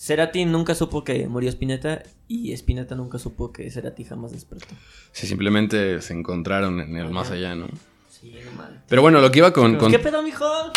[0.00, 4.74] Cerati nunca supo que murió Spinetta y Spinetta nunca supo que Cerati jamás despertó.
[5.12, 7.66] Sí, simplemente se encontraron en el más allá, ¿no?
[8.08, 8.82] Sí, no mal.
[8.88, 9.76] Pero bueno, lo que iba con...
[9.76, 10.46] con- ¿Qué pedo, mijo?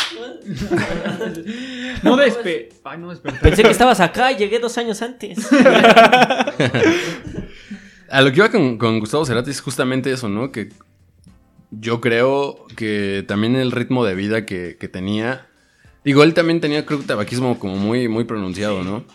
[2.04, 2.68] No despe...
[2.84, 3.40] Ay, no desperté.
[3.40, 5.40] Pensé que estabas acá, llegué dos años antes.
[8.10, 10.52] A lo que iba con, con Gustavo Cerati es justamente eso, ¿no?
[10.52, 10.70] Que
[11.72, 15.48] yo creo que también el ritmo de vida que, que tenía.
[16.06, 19.06] Digo, él también tenía, creo que tabaquismo como muy, muy pronunciado, ¿no?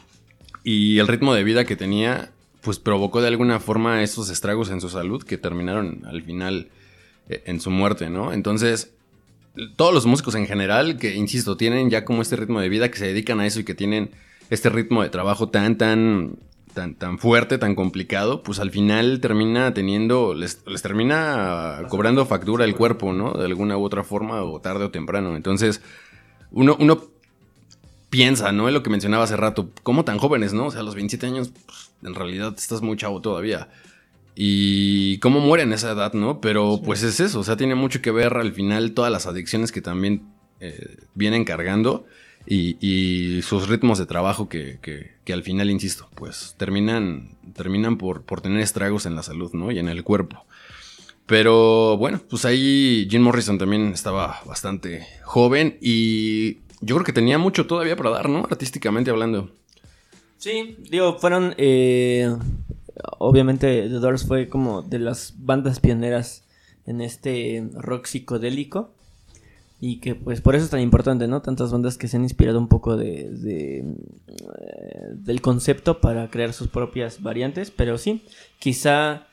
[0.65, 2.31] Y el ritmo de vida que tenía,
[2.63, 6.69] pues provocó de alguna forma esos estragos en su salud que terminaron al final
[7.29, 8.33] eh, en su muerte, ¿no?
[8.33, 8.93] Entonces,
[9.77, 12.99] todos los músicos en general, que insisto, tienen ya como este ritmo de vida, que
[12.99, 14.11] se dedican a eso y que tienen
[14.51, 16.37] este ritmo de trabajo tan, tan,
[16.73, 22.65] tan, tan fuerte, tan complicado, pues al final termina teniendo, les, les termina cobrando factura
[22.65, 23.35] el cuerpo, ¿no?
[23.35, 25.37] De alguna u otra forma, o tarde o temprano.
[25.37, 25.83] Entonces,
[26.53, 27.03] uno, uno
[28.11, 28.69] piensa, ¿no?
[28.69, 30.67] En lo que mencionaba hace rato, ¿cómo tan jóvenes, no?
[30.67, 33.69] O sea, a los 27 años, pues, en realidad estás muy chavo todavía.
[34.37, 36.41] y cómo muere en esa edad, ¿no?
[36.41, 39.73] Pero pues es eso, o sea, tiene mucho que ver al final todas las adicciones
[39.73, 40.23] que también
[40.61, 42.07] eh, vienen cargando
[42.47, 47.99] y, y sus ritmos de trabajo que, que- que al final, insisto, pues terminan, terminan
[47.99, 49.71] por, por tener estragos en la salud, ¿no?
[49.73, 50.45] Y en el cuerpo.
[51.29, 57.37] Pero bueno, pues ahí Jim Morrison también estaba bastante joven y yo creo que tenía
[57.37, 58.47] mucho todavía para dar, ¿no?
[58.51, 59.51] Artísticamente hablando.
[60.39, 61.55] Sí, digo, fueron.
[61.59, 62.35] eh,
[63.19, 66.45] obviamente, The Doors fue como de las bandas pioneras
[66.87, 68.95] en este rock psicodélico.
[69.81, 71.43] Y que, pues, por eso es tan importante, ¿no?
[71.43, 73.85] Tantas bandas que se han inspirado un poco de, de, eh,
[75.13, 77.71] del concepto para crear sus propias variantes.
[77.71, 78.25] Pero sí,
[78.59, 79.28] quizá.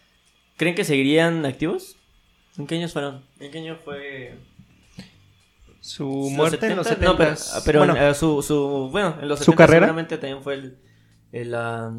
[0.58, 1.98] ¿Creen que seguirían activos?
[2.58, 3.24] ¿En qué años fueron?
[3.40, 4.36] ¿En qué año fue?
[5.82, 7.36] Su ¿Los muerte en los 70?
[7.36, 7.56] 70.
[7.56, 8.90] No, pero, pero bueno, eh, su, su.
[8.92, 9.86] Bueno, en los ¿Su 70 carrera?
[9.88, 10.78] seguramente también fue el.
[11.32, 11.94] El, ah,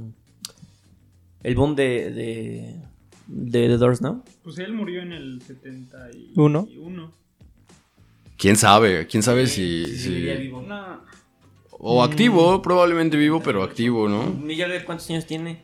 [1.43, 2.77] el boom de, de.
[3.27, 4.25] de The Doors, ¿no?
[4.43, 6.69] Pues él murió en el 71.
[6.81, 7.13] Uno.
[8.39, 9.07] ¿Quién sabe?
[9.07, 9.85] ¿Quién sabe si...
[9.87, 10.61] Sí, si- seguiría vivo.
[10.63, 11.01] No,
[11.71, 14.25] O activo, probablemente vivo, pero activo, ¿no?
[14.47, 15.63] Jagger, ¿cuántos años tiene?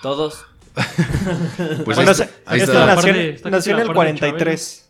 [0.00, 0.46] Todos.
[1.84, 2.86] Pues bueno, está- ahí está.
[2.86, 4.88] nació, nació en el la par de 43.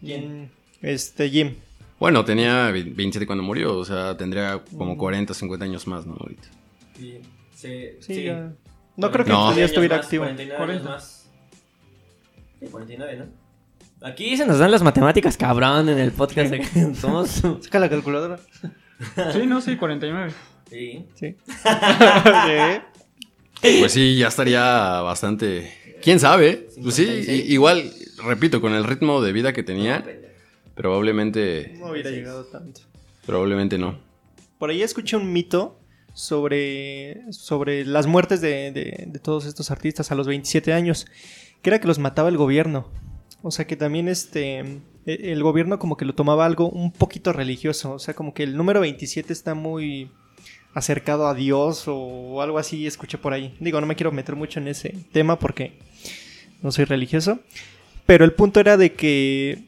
[0.00, 0.50] ¿Quién?
[0.82, 1.54] Este, Jim.
[1.98, 6.14] Bueno, tenía 27 cuando murió, o sea, tendría como 40, 50 años más, ¿no?
[6.18, 6.48] Ahorita.
[6.96, 7.20] Sí,
[7.54, 8.30] sí, Sí, sí.
[8.96, 9.38] No creo que No.
[9.40, 10.24] todavía estuviera más, activo.
[10.24, 10.90] 49 años 40.
[10.90, 11.28] más.
[12.58, 14.06] Sí, 49, ¿no?
[14.08, 16.50] Aquí se nos dan las matemáticas cabrón en el podcast.
[16.50, 17.30] de que Somos.
[17.60, 18.38] Saca la calculadora.
[19.32, 20.32] sí, no, sí, 49.
[20.70, 21.04] Sí.
[21.14, 21.36] Sí.
[21.46, 22.80] Sí.
[23.60, 25.72] Pues sí, ya estaría bastante...
[26.02, 26.68] ¿Quién sabe?
[26.82, 27.28] Pues sí, 56.
[27.28, 27.92] i- igual,
[28.24, 30.02] repito, con el ritmo de vida que tenía,
[30.74, 31.74] probablemente...
[31.78, 32.80] No hubiera llegado tanto.
[33.26, 33.98] Probablemente no.
[34.58, 35.78] Por ahí escuché un mito
[36.14, 41.06] sobre, sobre las muertes de, de- de todos estos artistas a los 27 años,
[41.62, 42.88] que era que los mataba el gobierno.
[43.42, 44.60] O sea que también este
[45.06, 47.92] e- el gobierno como que lo tomaba algo un poquito religioso.
[47.92, 50.10] O sea, como que el número 27 está muy
[50.74, 53.56] acercado a Dios o algo así, escuché por ahí.
[53.60, 55.78] Digo, no me quiero meter mucho en ese tema porque
[56.62, 57.40] no soy religioso.
[58.06, 59.64] Pero el punto era de que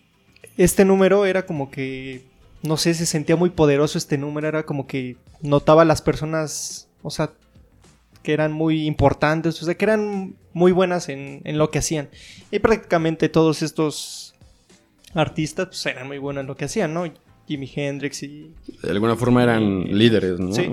[0.57, 2.23] este número era como que,
[2.63, 6.89] no sé, se sentía muy poderoso este número, era como que notaba a las personas,
[7.03, 7.33] o sea,
[8.23, 12.09] que eran muy importantes, o sea, que eran muy buenas en, en lo que hacían.
[12.51, 14.35] Y prácticamente todos estos
[15.15, 17.05] artistas pues, eran muy buenos en lo que hacían, ¿no?
[17.49, 18.53] Jimi Hendrix y,
[18.83, 20.53] De alguna forma eran líderes, ¿no?
[20.53, 20.69] Sí.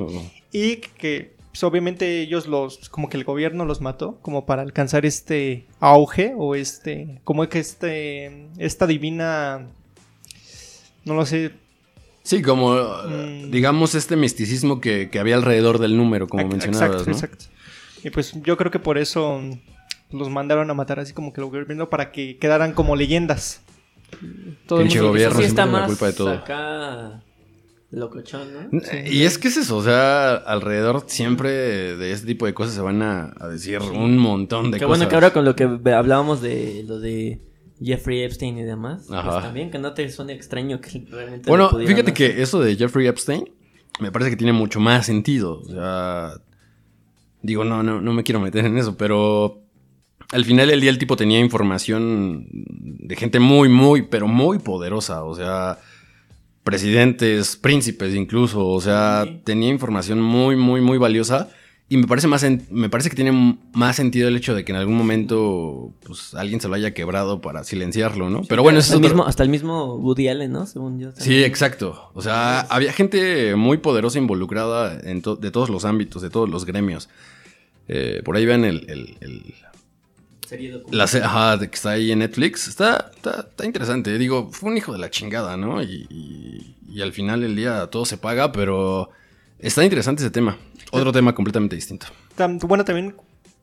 [0.52, 5.06] y que pues, obviamente ellos los, como que el gobierno los mató, como para alcanzar
[5.06, 9.68] este auge o este, como que este, esta divina,
[11.06, 11.52] no lo sé,
[12.22, 13.50] Sí, como, Mm.
[13.50, 17.16] digamos, este misticismo que, que había alrededor del número, como mencionabas, exacto, ¿no?
[17.18, 17.46] exacto.
[18.04, 19.42] Y pues yo creo que por eso
[20.12, 23.62] los mandaron a matar así como que el gobierno para que quedaran como leyendas.
[24.68, 25.40] Todo Pinche gobierno.
[25.40, 26.30] sí está tiene la más culpa de todo.
[26.32, 27.24] acá
[27.92, 28.80] locochón, ¿no?
[29.10, 31.50] Y es que es eso, o sea, alrededor siempre
[31.98, 35.00] de este tipo de cosas se van a, a decir un montón de Qué cosas.
[35.00, 37.42] bueno que ahora con lo que hablábamos de lo de
[37.82, 42.12] Jeffrey Epstein y demás, pues también que no te suene extraño que realmente Bueno, fíjate
[42.12, 42.14] hacer.
[42.14, 43.46] que eso de Jeffrey Epstein
[44.00, 45.60] me parece que tiene mucho más sentido.
[45.60, 46.34] O sea,
[47.42, 49.64] digo, no, no, no me quiero meter en eso, pero
[50.32, 55.24] al final del día el tipo tenía información de gente muy, muy, pero muy poderosa.
[55.24, 55.80] O sea,
[56.64, 58.68] presidentes, príncipes incluso.
[58.68, 59.42] O sea, Sí.
[59.44, 61.50] tenía información muy, muy, muy valiosa.
[61.92, 64.78] Y me parece más me parece que tiene más sentido el hecho de que en
[64.78, 68.44] algún momento pues alguien se lo haya quebrado para silenciarlo, ¿no?
[68.48, 70.68] Pero bueno, eso hasta, es el mismo, hasta el mismo Woody Allen, ¿no?
[70.68, 71.10] Según yo.
[71.18, 72.12] Sí, exacto.
[72.14, 76.48] O sea, había gente muy poderosa involucrada en to- de todos los ámbitos, de todos
[76.48, 77.10] los gremios.
[77.88, 79.56] Eh, por ahí vean el, el- el-
[80.50, 80.98] Serie documental.
[80.98, 82.68] la se- ajá, de que está ahí en Netflix.
[82.68, 84.18] Está, está, está interesante.
[84.18, 85.82] Digo, fue un hijo de la chingada, ¿no?
[85.84, 89.10] Y, y- y al final del día todo se paga, pero
[89.60, 90.58] está interesante ese tema.
[90.92, 92.08] Otro tema completamente distinto.
[92.68, 93.16] Bueno, también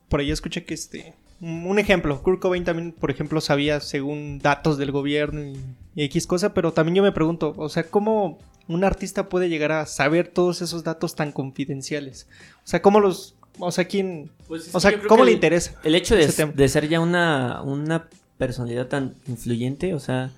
[0.07, 1.13] por ahí escuché que este.
[1.41, 5.53] Un ejemplo, Kurt Cobain también, por ejemplo, sabía según datos del gobierno y,
[5.93, 9.71] y X cosa, pero también yo me pregunto, o sea, ¿cómo un artista puede llegar
[9.71, 12.27] a saber todos esos datos tan confidenciales?
[12.63, 13.35] O sea, ¿cómo los.
[13.59, 14.29] O sea, ¿quién.
[14.47, 15.79] Pues es O sea, ¿cómo le el- interesa?
[15.83, 16.27] El hecho de,
[16.69, 20.31] ser ya una, una personalidad tan influyente, o sea,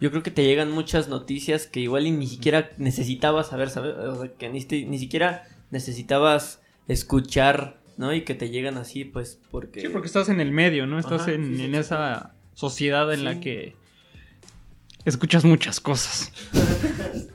[0.00, 3.94] yo creo que te llegan muchas noticias que igual y ni siquiera necesitabas saber, saber
[3.94, 8.12] o sea, que ni, ni siquiera necesitabas escuchar, ¿no?
[8.14, 9.80] Y que te llegan así, pues, porque...
[9.80, 10.98] Sí, porque estás en el medio, ¿no?
[10.98, 11.76] Estás Ajá, en, sí, sí, en sí.
[11.78, 13.76] esa sociedad en la que
[15.04, 16.32] escuchas muchas cosas.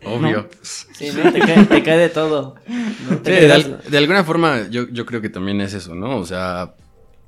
[0.05, 0.49] Obvio.
[0.61, 1.31] Sí, ¿no?
[1.31, 2.55] te, cae, te cae de todo.
[2.67, 3.15] ¿no?
[3.23, 6.17] Sí, de, al- de alguna forma yo, yo creo que también es eso, ¿no?
[6.17, 6.73] O sea,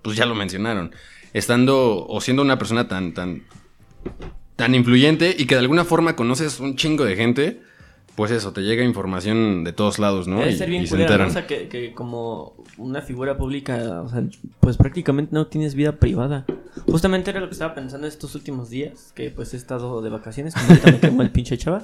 [0.01, 0.91] pues ya lo mencionaron.
[1.33, 3.43] Estando o siendo una persona tan, tan,
[4.55, 7.61] tan influyente y que de alguna forma conoces un chingo de gente,
[8.15, 10.39] pues eso, te llega información de todos lados, ¿no?
[10.39, 11.23] Debe Y, ser bien y se culera, ¿no?
[11.23, 11.29] enteran.
[11.29, 14.23] O sea, que, que como una figura pública, o sea,
[14.59, 16.45] pues prácticamente no tienes vida privada.
[16.85, 20.53] Justamente era lo que estaba pensando estos últimos días, que pues he estado de vacaciones,
[20.53, 21.83] como me quemo el pinche chava.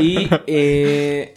[0.00, 1.34] Y eh,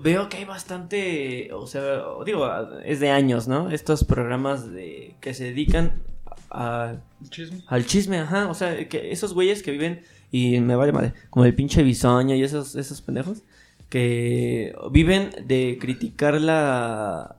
[0.00, 2.48] veo que hay bastante, o sea, digo,
[2.84, 3.70] es de años, ¿no?
[3.70, 6.02] Estos programas de, que se dedican
[6.50, 6.94] a,
[7.66, 8.48] al chisme, ajá.
[8.48, 10.02] O sea, que esos güeyes que viven,
[10.34, 13.44] y me vale madre, como el pinche bisoño y esos, esos pendejos,
[13.88, 17.36] que viven de criticar la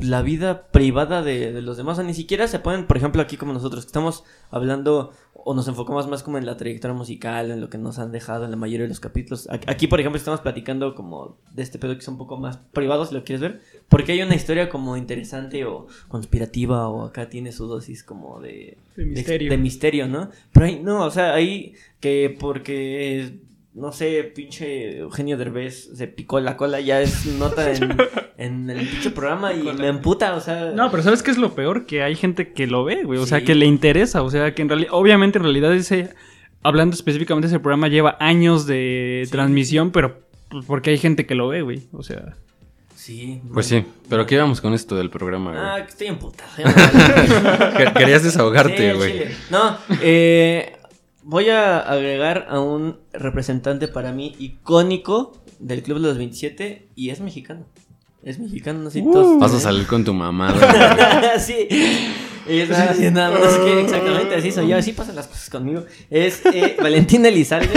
[0.00, 1.94] la vida privada de, de los demás.
[1.94, 5.12] O sea, ni siquiera se ponen, por ejemplo, aquí como nosotros, que estamos hablando
[5.44, 8.44] o nos enfocamos más como en la trayectoria musical, en lo que nos han dejado
[8.44, 9.48] en la mayoría de los capítulos.
[9.66, 13.04] Aquí, por ejemplo, estamos platicando como de este pedo que es un poco más privado,
[13.04, 17.52] si lo quieres ver, porque hay una historia como interesante o conspirativa o acá tiene
[17.52, 18.76] su dosis como de...
[18.96, 19.50] De misterio.
[19.50, 20.30] De, misterio, ¿no?
[20.52, 23.40] Pero ahí, no, o sea, ahí que porque...
[23.72, 27.96] No sé, pinche Eugenio Derbez se picó la cola, ya es nota en,
[28.36, 30.72] en el pinche programa y me emputa, o sea...
[30.74, 31.86] No, pero ¿sabes qué es lo peor?
[31.86, 33.20] Que hay gente que lo ve, güey.
[33.20, 34.22] O sea, que le interesa.
[34.22, 36.10] O sea, que en realidad, obviamente, en realidad ese,
[36.62, 39.30] hablando específicamente de ese programa, lleva años de Sí.
[39.30, 40.18] transmisión, pero
[40.48, 41.82] pues, porque hay gente que lo ve, güey.
[41.92, 42.36] O sea,
[42.96, 43.40] Sí.
[43.54, 45.62] Pues sí, pero ¿qué íbamos con esto del programa, güey?
[45.64, 46.50] Ah, que estoy emputado.
[47.96, 49.12] Querías desahogarte, güey.
[49.12, 49.30] chile.
[49.50, 50.76] No, eh,
[51.22, 57.10] voy a agregar a un representante para mí icónico del Club de los 27 y
[57.10, 57.66] es mexicano.
[58.22, 61.38] Es mexicano, no sé todos- Vas a salir con tu mamada.
[61.38, 61.66] sí.
[62.48, 64.76] Y estaba haciendo nada más que exactamente así soy yo.
[64.76, 65.84] Así pasan las cosas conmigo.
[66.10, 67.68] Es eh, Valentín Elizalde.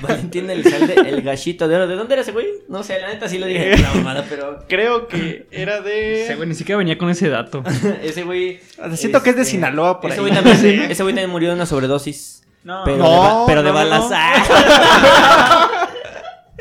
[0.00, 1.86] Valentín Elizalde, el gallito de oro.
[1.86, 2.46] ¿De dónde era ese güey?
[2.68, 3.76] No sé, la neta sí lo dije.
[3.76, 6.34] La mamada, pero Creo que era ese de.
[6.36, 7.62] güey ni siquiera venía con ese dato.
[8.02, 8.60] ese güey.
[8.94, 10.28] Siento que es de este, Sinaloa por ese ahí.
[10.28, 12.41] Güey también, ese güey también murió de una sobredosis.
[12.64, 14.10] No, Pero, No, de, ba- pero de no, balas.
[14.10, 15.82] no.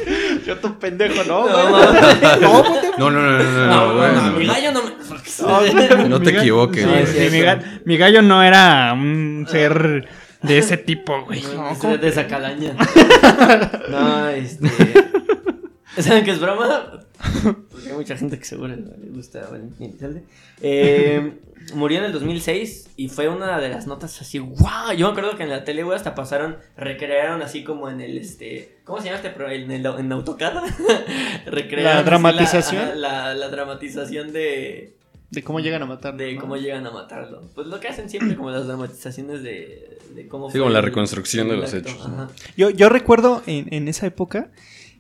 [0.45, 1.47] Yo tu pendejo, ¿no?
[1.47, 1.70] No.
[1.70, 2.64] No,
[2.97, 6.10] No, no, no, no, no, No, no, no, no, mi gallo no me.
[6.10, 7.64] No te equivoques, mi, cierto.
[7.66, 10.08] ga- mi gallo no era un ser
[10.41, 11.43] de ese tipo, güey.
[11.54, 12.76] No, de- de esa calaña.
[13.89, 14.70] No, este.
[15.99, 17.02] ¿Saben qué es broma?
[17.43, 20.24] Porque hay mucha gente que seguro le gusta Valentín Elizalde.
[20.62, 21.34] Eh,
[21.74, 24.93] murió en el 2006 y fue una de las notas así, wow.
[24.97, 28.18] Yo me acuerdo que en la tele, güey, hasta pasaron, recrearon así como en el,
[28.18, 30.64] este, ¿cómo se llama este pro- En, el, en AutoCAD.
[31.45, 32.84] recrearon La dramatización.
[32.84, 34.95] ajá, La, la dramatización de,
[35.30, 36.16] De cómo llegan a matar.
[36.18, 36.41] de ¿no?
[36.41, 37.41] cómo llegan a matarlo.
[37.55, 40.80] Pues lo que hacen siempre, como las dramatizaciones de, de cómo Sí, fue como la
[40.80, 41.89] el- reconstrucción de los acto.
[41.89, 42.05] hechos.
[42.05, 42.30] Ajá.
[42.57, 44.51] Yo, yo recuerdo en, en esa época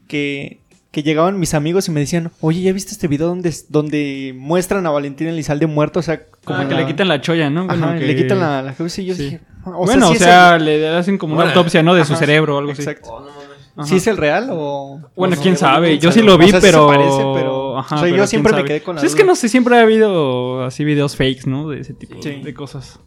[0.07, 0.59] que,
[0.91, 4.85] que llegaban mis amigos y me decían, oye, ¿ya viste este video donde, donde muestran
[4.85, 5.99] a Valentín Elizalde muerto?
[5.99, 7.67] O sea, como Como que la- le quitan la cholla, ¿no?
[7.69, 9.23] Ajá, que- le quitan la, la cabeza y yo sí.
[9.23, 11.93] dije, o bueno, sí o sea, el- le hacen como una autopsia, ¿no?
[11.95, 12.81] De su cerebro o algo así.
[12.81, 13.09] Exacto.
[13.11, 13.27] Oh.
[13.73, 13.87] Ajá.
[13.87, 14.99] ¿Sí es el real o...?
[15.15, 15.97] Bueno, No, quién sabe.
[15.97, 16.87] Yo sí lo vi, O sea, sí se pero.
[16.87, 19.33] parece, pero- Ajá, o sea, yo siempre me quedé con la Sí, es que no
[19.33, 21.69] sé, siempre ha habido así videos fakes, ¿no?
[21.69, 22.41] De ese tipo Sí.
[22.43, 22.99] de cosas.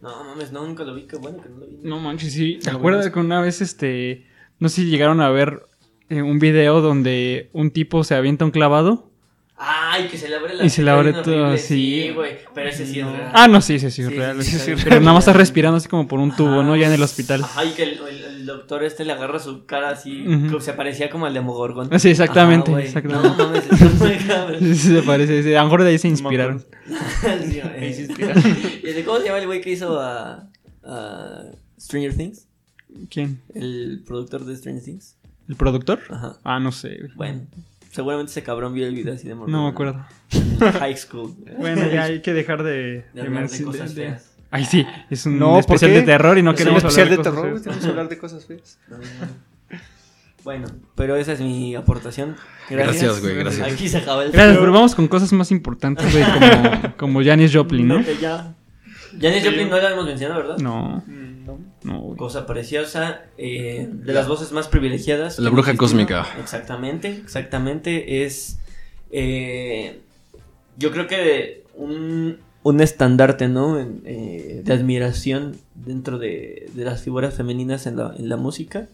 [0.00, 1.08] No mames, no, nunca lo vi.
[1.08, 1.78] Qué bueno que no lo vi.
[1.82, 2.60] No manches, sí.
[2.62, 4.26] ¿Te Lo acuerdas que una vez, este.
[4.60, 5.62] No sé si llegaron a ver
[6.12, 9.08] eh, un video donde un tipo se avienta un clavado?
[9.64, 11.54] Ay, que se le abre la Y se le abre todo horrible.
[11.54, 12.02] así.
[12.02, 12.32] Sí, güey.
[12.52, 13.30] Pero ese sí es real.
[13.32, 14.42] Ah, no, sí, sí, sí, Sí, es real.
[14.42, 14.76] sí, sí, sí, sí, sí.
[14.76, 14.82] sí.
[14.84, 16.62] Pero nada más estás respirando así como por un tubo, Ajá.
[16.64, 16.74] ¿no?
[16.74, 17.44] Ya en el hospital.
[17.44, 20.24] Ajá, y que el, el- el doctor este le agarra su cara así.
[20.58, 21.96] Se parecía como al Demogorgon.
[22.00, 22.86] Sí, exactamente, Ajá, güey.
[22.86, 23.28] exactamente.
[23.28, 24.58] No mames, está cabrón.
[24.58, 25.42] Sí, sí, se parece.
[25.44, 25.54] sí.
[25.54, 26.64] A lo mejor de ahí se inspiraron.
[27.46, 27.84] Sí, güey.
[27.84, 28.42] Ahí se inspiraron.
[28.82, 30.48] ¿Y de cómo se llama el güey que hizo a,
[30.84, 31.42] a
[31.78, 32.48] Stranger Things?
[33.10, 33.40] ¿Quién?
[33.54, 35.16] El productor de Stranger Things.
[35.48, 36.00] ¿El productor?
[36.10, 36.36] Ajá.
[36.44, 36.96] Ah, no sé.
[36.98, 37.10] güey.
[37.16, 37.40] Bueno,
[37.90, 39.50] seguramente ese cabrón vio el video así de morro.
[39.50, 40.04] No me acuerdo.
[40.78, 41.34] High school.
[41.58, 43.04] Bueno, ya hay que dejar de...
[43.12, 44.28] De hablar de de- cosas de- feas.
[44.50, 45.96] Ay, sí, es un No, ¿por especial qué?
[46.00, 47.62] de terror y no Es un queremos especial de hablar terror, feas.
[47.62, 48.78] tenemos que hablar de cosas feas.
[48.88, 49.52] No, no, no.
[50.44, 50.66] Bueno,
[50.96, 52.34] pero esa es mi aportación.
[52.68, 53.72] Gracias, güey, gracias.
[53.72, 57.54] Aquí se acaba el Gracias, pero vamos con cosas más importantes, güey, como, como Janis
[57.54, 57.98] Joplin, ¿no?
[58.04, 58.52] Que ya.
[59.20, 60.58] Janis Joplin no la hemos mencionado, ¿verdad?
[60.58, 61.31] No, Mm,
[61.84, 62.14] no.
[62.16, 65.38] Cosa preciosa, eh, de las voces más privilegiadas.
[65.38, 66.26] La bruja cósmica.
[66.40, 68.24] Exactamente, exactamente.
[68.24, 68.58] Es.
[69.10, 70.00] eh,
[70.78, 73.78] yo creo que un, un estandarte, ¿no?
[73.78, 78.88] En, eh, de admiración dentro de, de las figuras femeninas en la, en la música.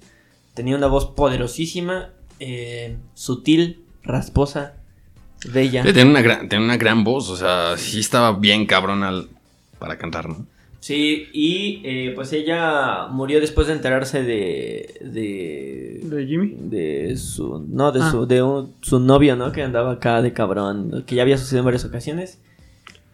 [0.55, 2.11] Tenía una voz poderosísima,
[2.41, 4.74] eh, sutil, rasposa,
[5.53, 5.84] bella.
[5.84, 9.28] Sí, tiene una gran, tiene una gran voz, o sea, sí estaba bien cabrón al,
[9.78, 10.47] para cantar, ¿no?
[10.81, 14.95] Sí, y eh, pues ella murió después de enterarse de.
[15.01, 16.01] de.
[16.05, 16.55] ¿De Jimmy?
[16.57, 17.64] de su.
[17.68, 18.11] No, de Ah.
[18.11, 18.26] su.
[18.26, 19.51] de un- su novio, ¿no?
[19.53, 21.03] Que andaba acá de cabrón.
[21.07, 22.41] Que ya había sucedido en varias ocasiones.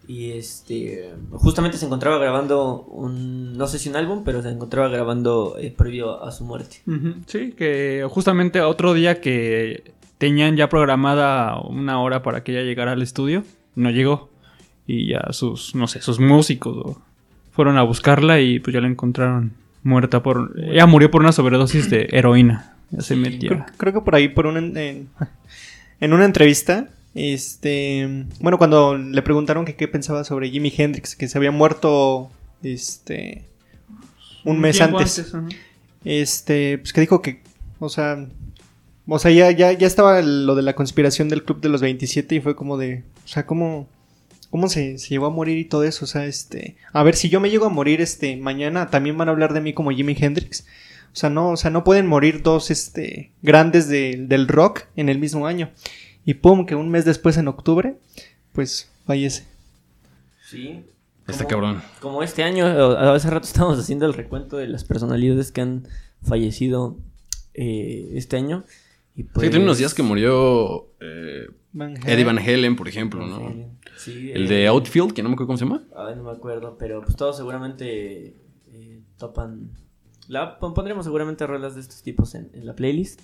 [0.07, 4.89] Y este, justamente se encontraba grabando un, no sé si un álbum, pero se encontraba
[4.89, 6.77] grabando eh, previo a su muerte.
[7.27, 12.93] Sí, que justamente otro día que tenían ya programada una hora para que ella llegara
[12.93, 13.45] al estudio,
[13.77, 14.29] no llegó.
[14.87, 17.03] Y ya sus, no sé, sus músicos o-
[17.55, 19.53] fueron a buscarla y pues ya la encontraron
[19.83, 20.55] muerta por...
[20.59, 22.75] Ella murió por una sobredosis de heroína.
[22.91, 23.49] Ya se metía.
[23.49, 25.09] Creo, creo que por ahí, por un, en,
[26.01, 31.29] en una entrevista, este, bueno, cuando le preguntaron que qué pensaba sobre Jimi Hendrix, que
[31.29, 32.31] se había muerto,
[32.63, 33.45] este,
[34.45, 35.33] un mes antes,
[36.05, 37.41] este, pues que dijo que,
[37.79, 38.27] o sea,
[39.07, 42.35] o sea, ya, ya, ya estaba lo de la conspiración del Club de los 27
[42.35, 43.87] y fue como de, o sea, cómo,
[44.55, 47.29] cómo se, se llegó a morir y todo eso, o sea, este, a ver, si
[47.29, 50.17] yo me llego a morir, este, mañana, también van a hablar de mí como Jimi
[50.17, 50.61] Hendrix.
[51.13, 55.09] O sea, no, o sea, no pueden morir dos este, grandes de- del rock en
[55.09, 55.73] el mismo año.
[56.25, 57.97] Y pum, que un mes después, en octubre,
[58.53, 59.43] pues fallece.
[60.49, 60.85] Sí.
[61.27, 61.83] Está Como- cabrón.
[62.01, 62.65] Como este año,
[62.97, 65.89] hace rato estábamos haciendo el recuento de las personalidades que han
[66.23, 66.97] fallecido
[67.55, 68.63] eh, este año.
[69.17, 72.25] Y pues, Sí, tiene unos días que murió eh, Van Eddie.
[72.25, 73.53] Van Halen, por ejemplo, ¿no?
[73.97, 75.85] Sí, El eh, de Outfield, que no me acuerdo cómo se llama.
[75.97, 78.37] Ay, no me acuerdo, pero pues todos seguramente
[78.73, 79.71] eh, topan.
[80.27, 83.21] La, pon- pondremos seguramente rolas de estos tipos en, en la playlist.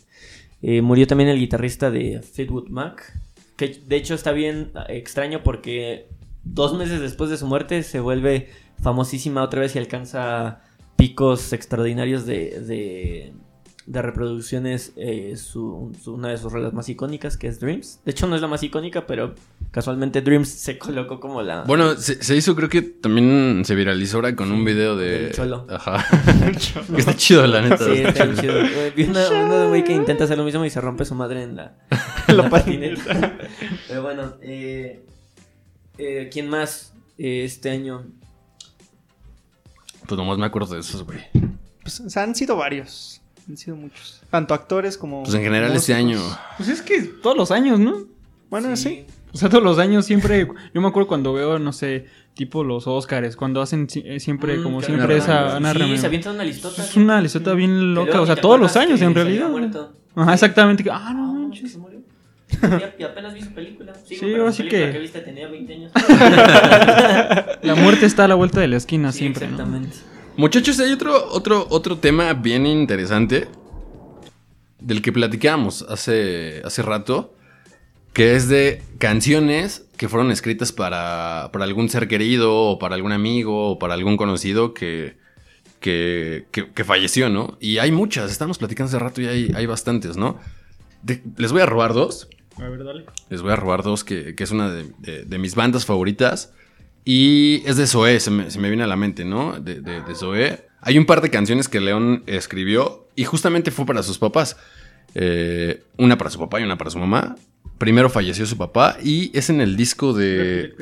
[0.62, 3.18] Murió también el guitarrista de Fleetwood Mac,
[3.57, 6.09] que de hecho está bien extraño porque
[6.45, 8.49] dos meses después de su muerte se vuelve
[8.82, 10.61] famosísima otra vez y alcanza
[10.97, 13.32] picos extraordinarios de, de,
[13.87, 14.93] de reproducciones.
[14.97, 18.01] eh, su- su- una de sus rolas más icónicas, que es Dreams.
[18.05, 19.35] De hecho, no es la más icónica, pero
[19.70, 21.62] casualmente Dreams se colocó como la.
[21.64, 25.22] Bueno, se, se hizo, creo que también se viralizó ahora con un video de.
[25.24, 25.66] del Cholo.
[25.68, 26.05] Ajá.
[26.95, 27.78] que está chido, la neta.
[27.85, 28.61] Sí, está chido.
[28.61, 31.14] Eh, Vi una, uno de güey que intenta hacer lo mismo y se rompe su
[31.14, 31.76] madre en la,
[32.28, 33.39] La la patineta.
[33.89, 35.05] Pero bueno, eh,
[35.99, 38.05] eh, ¿quién más eh, este año?
[40.07, 41.20] Pues nomás me acuerdo de esos, güey.
[41.83, 43.20] Pues, o sea, han sido varios.
[43.49, 44.22] Han sido muchos.
[44.30, 45.22] Tanto actores como.
[45.22, 46.16] Pues en general este año.
[46.18, 46.38] músicos.
[46.57, 47.97] Pues es que todos los años, ¿no?
[48.51, 49.05] Bueno, sí.
[49.32, 50.49] O sea, todos los años siempre.
[50.74, 54.57] Yo me acuerdo cuando veo, no sé, tipo los Oscars, cuando hacen si- eh, siempre,
[54.59, 55.57] Mm, como siempre, esa.
[55.59, 56.82] Una Sí, se avientan una listota.
[56.84, 59.51] Es una listota bien loca, o sea, todos los años en realidad.
[60.16, 60.84] Ajá, exactamente.
[60.91, 61.62] Ah, no, manches.
[61.62, 62.01] que se murió.
[62.99, 63.93] Y- apenas vi su película.
[64.05, 65.93] Sí, Sí, ahora la sí que- que viste tenía 20 años.
[67.62, 69.57] La muerte está a la vuelta de la esquina Sí, siempre, ¿no?
[70.41, 73.47] Muchachos, hay otro, otro, otro tema bien interesante
[74.78, 77.34] del que platicábamos hace, hace rato,
[78.14, 83.12] que es de canciones que fueron escritas para, para algún ser querido o para algún
[83.12, 85.18] amigo o para algún conocido que,
[85.78, 87.59] que, que- que falleció, ¿no?
[87.61, 90.38] Y hay muchas, estamos platicando hace rato y hay, hay bastantes, ¿no?
[91.03, 92.28] De- les voy a robar dos.
[92.57, 93.05] A ver, dale.
[93.28, 96.55] Les voy a robar dos, que, que es una de, de- de mis bandas favoritas.
[97.05, 99.59] Y es de Zoé, se me, se me viene a la mente, ¿no?
[99.59, 100.66] De, de, de Zoé.
[100.80, 104.57] Hay un par de canciones que León escribió y justamente fue para sus papás.
[105.14, 107.36] Eh, una para su papá y una para su mamá.
[107.78, 110.74] Primero falleció su papá y es en el disco de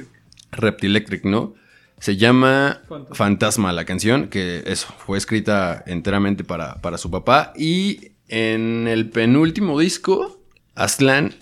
[0.51, 1.55] Reptilectric, ¿no?
[2.01, 3.15] Se llama Fantasma.
[3.17, 7.53] Fantasma la canción, que eso, fue escrita enteramente para, para su papá.
[7.57, 10.41] Y en el penúltimo disco,
[10.75, 11.35] Aslan...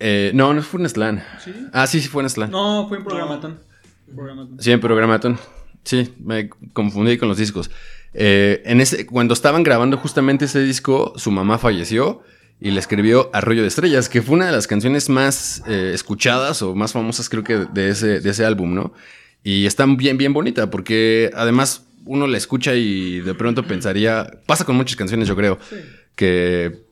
[0.00, 1.24] eh, no, no fue en Aslan.
[1.72, 2.50] Ah, sí, sí fue en Aslan.
[2.50, 3.58] No, fue en Programatón.
[4.14, 4.60] Programatón.
[4.60, 5.38] Sí, en Programatón.
[5.84, 7.70] Sí, me confundí con los discos.
[8.14, 12.22] Eh, en ese, cuando estaban grabando justamente ese disco, su mamá falleció
[12.60, 16.62] y le escribió Arroyo de Estrellas, que fue una de las canciones más eh, escuchadas
[16.62, 18.92] o más famosas, creo que, de ese, de ese álbum, ¿no?
[19.42, 24.64] Y está bien, bien bonita, porque además uno la escucha y de pronto pensaría, pasa
[24.64, 25.58] con muchas canciones, yo creo,
[26.14, 26.84] que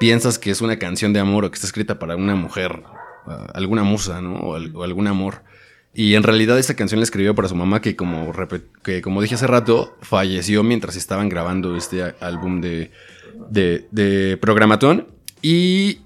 [0.00, 2.82] piensas que es una canción de amor o que está escrita para una mujer,
[3.26, 4.34] ah, alguna musa, ¿no?
[4.36, 5.42] O algún amor.
[5.92, 8.32] Y en realidad esta canción la escribió para su mamá que como,
[8.82, 12.90] que como dije hace rato, falleció mientras estaban grabando este álbum de,
[13.50, 15.08] de, de Programatón.
[15.42, 15.98] Y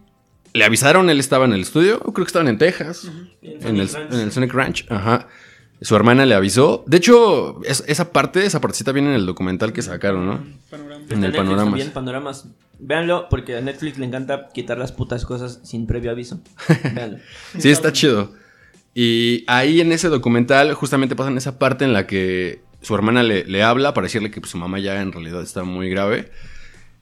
[0.54, 3.10] le avisaron, él estaba en el estudio, creo que estaban en Texas,
[3.42, 4.86] en, el, en el Sonic Ranch.
[4.90, 5.28] Ajá.
[5.82, 6.82] Su hermana le avisó.
[6.86, 10.44] De hecho, es- esa parte, esa partecita viene en el documental que sacaron, ¿no?
[10.70, 10.94] Panorama.
[11.04, 11.64] En el Netflix panorama.
[11.64, 12.46] también, panoramas.
[12.78, 16.40] Véanlo, porque a Netflix le encanta quitar las putas cosas sin previo aviso.
[16.94, 17.18] Véanlo.
[17.58, 18.32] Sí, está chido.
[18.94, 23.44] Y ahí en ese documental justamente pasan esa parte en la que su hermana le,
[23.44, 26.30] le habla para decirle que pues, su mamá ya en realidad está muy grave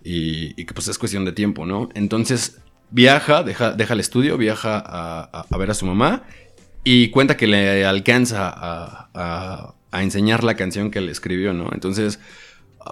[0.04, 1.88] y, y que pues es cuestión de tiempo, ¿no?
[1.94, 6.24] Entonces viaja, deja, deja el estudio, viaja a, a- ver a su mamá
[6.84, 11.68] y cuenta que le alcanza a, a- enseñar la canción que le escribió, ¿no?
[11.72, 12.18] Entonces,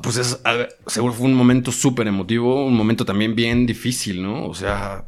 [0.03, 0.41] pues es,
[0.87, 4.45] seguro fue un momento súper emotivo, un momento también bien difícil, ¿no?
[4.47, 5.05] O sea,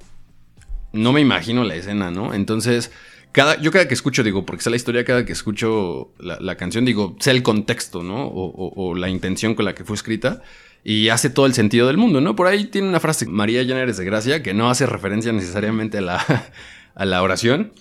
[0.93, 2.35] no me imagino la escena, ¿no?
[2.35, 2.91] Entonces,
[3.33, 6.57] cada, yo cada que escucho, digo, porque sé la historia, cada que escucho la, la
[6.57, 8.27] canción, digo, sé el contexto, ¿no?
[8.27, 10.43] O, o- o la intención con la que fue escrita.
[10.85, 12.35] Y hace todo el sentido del mundo, ¿no?
[12.35, 15.99] Por ahí tiene una frase, María llena eres de gracia, que no hace referencia necesariamente
[15.99, 16.25] a la,
[16.95, 17.73] a la oración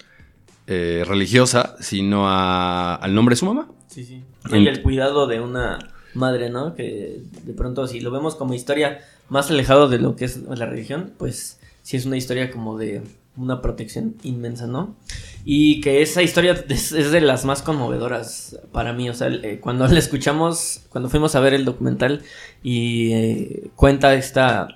[0.67, 3.67] eh, religiosa, sino a- al nombre de su mamá.
[3.87, 4.23] Sí, sí.
[4.51, 5.79] Y el cuidado de una
[6.13, 6.75] madre, ¿no?
[6.75, 8.99] Que de pronto, si lo vemos como historia
[9.29, 13.01] más alejado de lo que es la religión, pues sí es una historia como de
[13.37, 14.95] una protección inmensa, ¿no?
[15.43, 19.09] Y que esa historia es, es de las más conmovedoras para mí.
[19.09, 22.21] O sea, eh, cuando la escuchamos, cuando fuimos a ver el documental
[22.63, 24.67] y eh, cuenta esta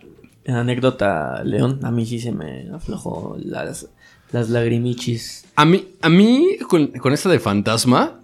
[0.47, 3.89] anécdota, León, a mí sí se me aflojó las,
[4.31, 5.45] las lagrimichis.
[5.55, 8.19] A mí, a mí con, con esta de fantasma,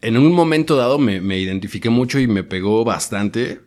[0.00, 3.60] en un momento dado me, me identifiqué mucho y me pegó bastante.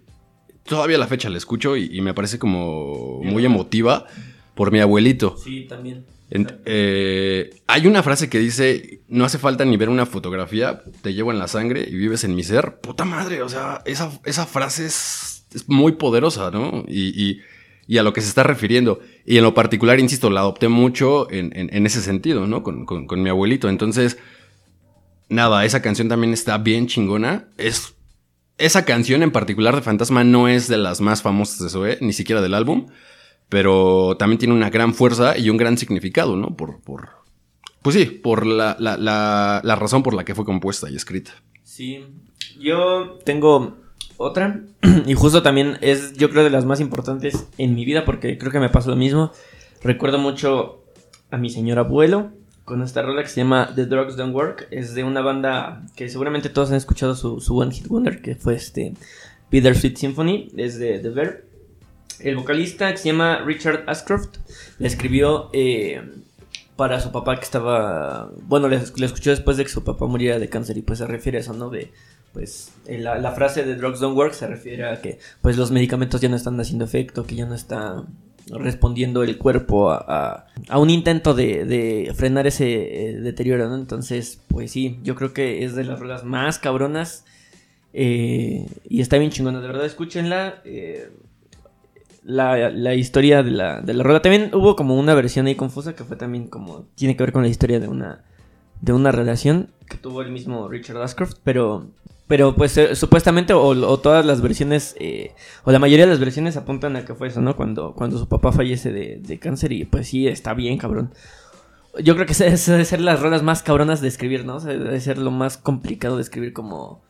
[0.63, 4.05] Todavía a la fecha la escucho y, y me parece como muy emotiva
[4.55, 5.37] por mi abuelito.
[5.37, 6.05] Sí, también.
[6.29, 11.31] Eh, hay una frase que dice, no hace falta ni ver una fotografía, te llevo
[11.31, 12.79] en la sangre y vives en mi ser.
[12.81, 16.83] Puta madre, o sea, esa, esa frase es, es muy poderosa, ¿no?
[16.87, 17.39] Y,
[17.87, 18.99] y- a lo que se está refiriendo.
[19.25, 22.61] Y en lo particular, insisto, la adopté mucho en, en- ese sentido, ¿no?
[22.61, 23.69] Con, con- mi abuelito.
[23.69, 24.17] Entonces,
[25.29, 27.47] nada, esa canción también está bien chingona.
[27.57, 27.93] Es,
[28.57, 32.11] esa canción en particular de Fantasma no es de las más famosas de Zoé, ni
[32.11, 32.87] siquiera del álbum
[33.49, 36.55] pero también tiene una gran fuerza y un gran significado, ¿no?
[36.55, 37.09] Por, por
[37.81, 38.97] pues sí, por la, la,
[39.63, 41.31] la, razón por la que fue compuesta y escrita.
[41.63, 42.05] Sí,
[42.59, 43.77] yo tengo
[44.17, 44.61] otra
[45.05, 48.51] y justo también es yo creo de las más importantes en mi vida porque creo
[48.51, 49.31] que me pasó lo mismo.
[49.81, 50.83] Recuerdo mucho
[51.31, 52.31] a mi señor abuelo
[52.65, 54.67] con esta rola que se llama The Drugs Don't Work.
[54.71, 58.35] Es de una banda que seguramente todos han escuchado su, su One Hit Wonder que
[58.35, 58.95] fue este
[59.49, 60.51] Bittersweet Symphony.
[60.57, 61.46] Es de The Verb.
[62.19, 64.37] El vocalista que se llama Richard Ashcroft
[64.79, 66.01] le escribió eh,
[66.75, 68.29] para su papá que estaba.
[68.47, 71.37] Bueno, le, escuchó después de que su papá muriera de cáncer y pues se refiere
[71.37, 71.69] a eso, ¿no?
[71.69, 71.91] De.
[72.33, 76.21] Pues la, la frase de drugs don't work se refiere a que pues los medicamentos
[76.21, 78.03] ya no están haciendo efecto, que ya no está
[78.49, 83.75] respondiendo el cuerpo a, a- a un intento de, de frenar ese eh, deterioro, ¿no?
[83.75, 87.25] Entonces, pues sí, yo creo que es de las rolas más cabronas
[87.93, 90.61] eh, y está bien chingona, de verdad, escúchenla.
[90.65, 91.09] eh,
[92.27, 94.21] la, la historia de la, de la rola.
[94.21, 96.85] También hubo como una versión ahí confusa que fue también como.
[96.95, 98.23] Tiene que ver con la historia de una.
[98.81, 101.37] De una relación que tuvo el mismo Richard Ashcroft.
[101.43, 101.87] Pero.
[102.27, 103.53] Pero pues eh, supuestamente.
[103.53, 104.95] O, o todas las versiones.
[104.99, 105.31] eh,
[105.63, 107.55] o la mayoría de las versiones apuntan a que fue eso, ¿no?
[107.55, 109.71] Cuando, cuando su papá fallece de, de cáncer.
[109.71, 111.13] Y pues sí, está bien, cabrón.
[112.03, 114.57] Yo creo que esa debe ser las rolas más cabronas de escribir, ¿no?
[114.57, 117.01] O sea, debe ser lo más complicado de escribir como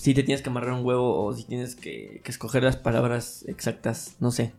[0.00, 4.16] si te tienes que amarrar un huevo o si tienes que, escoger las palabras exactas,
[4.20, 4.52] no sé.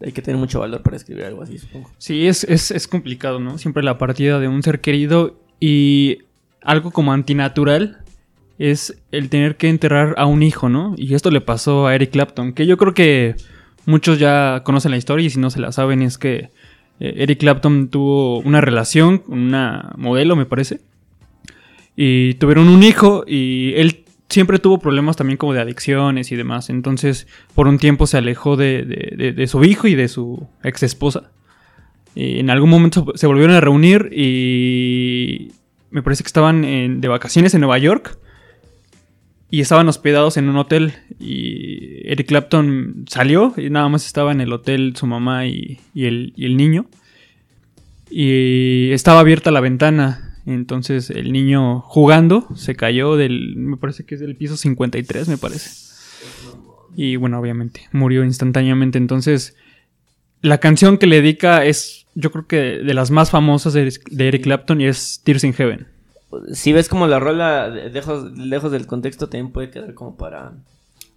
[0.00, 1.90] Hay que tener mucho valor para escribir algo así, supongo.
[1.98, 3.58] Sí, es, es, es complicado, ¿no?
[3.58, 6.18] Siempre la partida de un ser querido y
[6.62, 7.98] algo como antinatural
[8.58, 10.94] es el tener que enterrar a un hijo, ¿no?
[10.96, 13.34] Y esto le pasó a Eric Clapton, que yo creo que
[13.86, 16.50] muchos ya conocen la historia y si no se la saben es que
[17.00, 20.80] eh, Eric Clapton tuvo una relación con una modelo, me parece.
[21.96, 26.70] Y tuvieron un hijo y él siempre tuvo problemas también como de adicciones y demás.
[26.70, 31.30] Entonces, por un tiempo se alejó de, su hijo y de su ex esposa.
[32.14, 35.52] Y en algún momento se volvieron a reunir y
[35.90, 38.18] me parece que estaban de vacaciones en Nueva York.
[39.50, 40.92] Y estaban hospedados en un hotel.
[41.18, 46.56] Y Eric Clapton salió y nada más estaba en el hotel su mamá y el
[46.56, 46.86] niño.
[48.10, 50.27] Y estaba abierta la ventana.
[50.48, 55.36] Entonces el niño jugando se cayó del, me parece que es del piso 53, me
[55.36, 55.68] parece.
[56.96, 58.96] Y bueno, obviamente murió instantáneamente.
[58.96, 59.56] Entonces
[60.40, 64.42] la canción que le dedica es, yo creo que de las más famosas de, Eric
[64.42, 65.86] Clapton y es Tears in Heaven.
[66.54, 70.52] Si ves como la rola lejos, lejos del contexto también puede quedar como para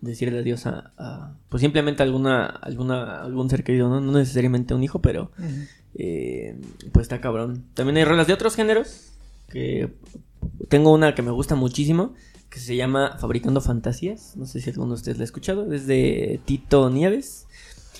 [0.02, 4.02] decirle adiós a, a, pues simplemente alguna, alguna, algún ser querido, ¿no?
[4.02, 5.32] No necesariamente un hijo, pero
[5.96, 6.56] eh,
[6.92, 7.64] pues está cabrón.
[7.74, 9.11] También hay rolas de otros géneros,
[9.52, 9.90] que
[10.70, 12.14] tengo una que me gusta muchísimo,
[12.50, 15.88] que se llama Fabricando Fantasías, no sé si alguno de ustedes la ha escuchado, es
[15.88, 17.48] de Tito Nieves.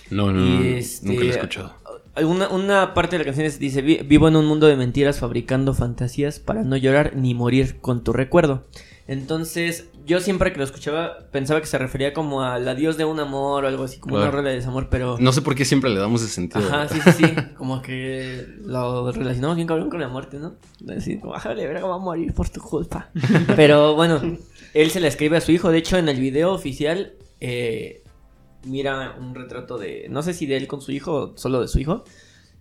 [0.10, 1.74] No, no, este- nunca lo he escuchado.
[2.26, 5.20] Una, una parte de la canción es- dice, "Vi- vivo en un mundo de mentiras
[5.20, 8.64] fabricando fantasías para no llorar ni morir con tu recuerdo.
[9.12, 13.20] Entonces, yo siempre que lo escuchaba pensaba que se refería como al adiós de un
[13.20, 14.38] amor o algo así, como una Claro.
[14.38, 15.18] rola de desamor, pero...
[15.20, 16.66] No sé por qué siempre le damos ese sentido.
[16.66, 17.26] Ajá, sí, sí, sí.
[17.58, 20.56] Como que lo relacionamos bien cabrón con la muerte, ¿no?
[20.80, 23.10] Decir, como, "Ájale, verga, va a morir por tu culpa.
[23.58, 24.22] Pero bueno,
[24.74, 25.70] él se la escribe a su hijo.
[25.72, 28.04] De hecho, en el video oficial, eh,
[28.64, 31.68] mira un retrato de, no sé si de él con su hijo o solo de
[31.68, 32.06] su hijo.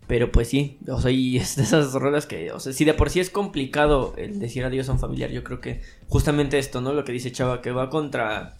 [0.08, 2.94] Pero pues sí, o sea, y es de esas rolas que, o sea, si de
[2.94, 6.82] por sí es complicado el decir adiós a un familiar, yo creo que justamente esto,
[6.82, 6.92] ¿no?
[6.92, 8.52] Lo que dice Chava, que va contra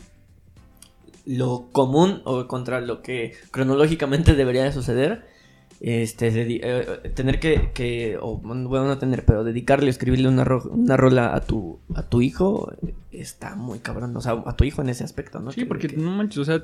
[1.27, 5.29] lo común o contra lo que cronológicamente debería de suceder.
[5.83, 10.69] Este, dedi- eh, tener que, que, o bueno, no tener, pero dedicarle, escribirle una, ro-
[10.71, 14.65] una rola a tu, a tu hijo, eh, está muy cabrón, o sea, a tu
[14.65, 15.53] hijo en ese aspecto, ¿no?
[15.53, 16.63] Sí, Que- porque que- no manches, o sea,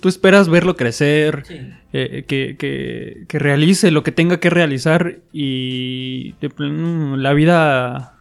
[0.00, 1.58] tú esperas verlo crecer, Sí.
[1.92, 8.15] eh, que, que, que realice lo que tenga que realizar y de la vida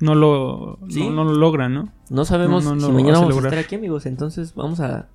[0.00, 1.04] no lo, Sí.
[1.08, 1.88] no, no lo logra, ¿no?
[2.10, 3.52] No sabemos No, no si mañana vamos a lograr.
[3.52, 4.06] estar aquí, amigos.
[4.06, 5.08] Entonces vamos a.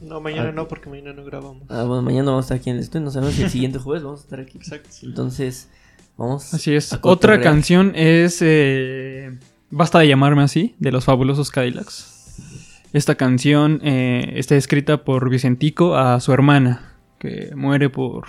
[0.00, 1.62] No, mañana no, porque mañana no grabamos.
[1.68, 3.04] ah, bueno, mañana vamos a estar aquí en el estudio.
[3.04, 4.56] No sabemos si el siguiente jueves vamos a estar aquí.
[4.58, 4.88] Exacto.
[5.02, 5.68] Entonces,
[6.16, 6.54] vamos.
[6.54, 6.92] Así es.
[6.92, 9.36] a Otra canción es eh,
[9.70, 12.14] Basta de llamarme así, de los fabulosos Cadillacs.
[12.94, 18.24] Esta canción eh, está escrita por Vicentico a su hermana, que muere por...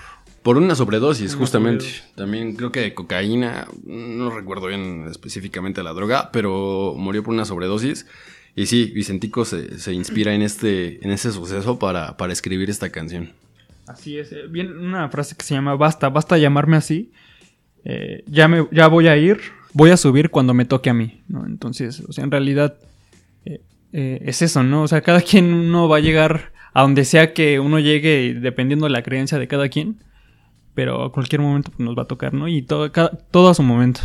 [0.50, 1.86] Por una sobredosis, Una justamente.
[1.86, 2.16] sobredosis.
[2.16, 7.46] También creo que de cocaína, no recuerdo bien específicamente la droga, pero murió por una
[7.46, 8.08] sobredosis.
[8.56, 12.90] Y sí, Vicentico se, se inspira en este, en ese suceso para, para escribir esta
[12.90, 13.30] canción.
[13.86, 14.32] Así es.
[14.32, 17.12] eh, Bien, una frase que se llama Basta, basta llamarme así.
[17.86, 19.40] eh, ya, me, ya voy a ir,
[19.74, 21.46] voy a subir cuando me toque a mí, ¿no?
[21.46, 22.76] Entonces, o sea, en realidad
[23.46, 23.62] eh,
[23.94, 24.82] eh, es eso, ¿no?
[24.82, 28.88] O sea, cada quien uno va a llegar a donde sea que uno llegue, dependiendo
[28.88, 29.98] de la creencia de cada quien.
[30.80, 32.48] Pero a cualquier momento pues, nos va a tocar, ¿no?
[32.48, 34.00] Y todo, cada- todo a su momento.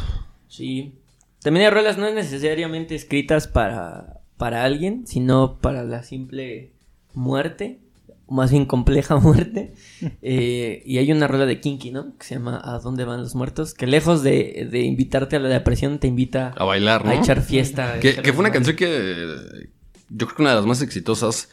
[0.48, 0.94] Sí.
[1.40, 6.72] También hay rolas no necesariamente escritas para, para alguien, sino para la simple
[7.14, 7.78] muerte.
[8.26, 9.74] O más bien compleja muerte.
[10.20, 12.16] Eh, y hay una rola de Kinky, ¿no?
[12.18, 13.72] Que se llama ¿A dónde van los muertos?
[13.72, 17.12] Que lejos de, de invitarte a la depresión, te invita A bailar, ¿no?
[17.12, 18.00] a echar fiesta.
[18.00, 19.68] Que, fue una canción que
[20.08, 21.50] yo creo que una de las más exitosas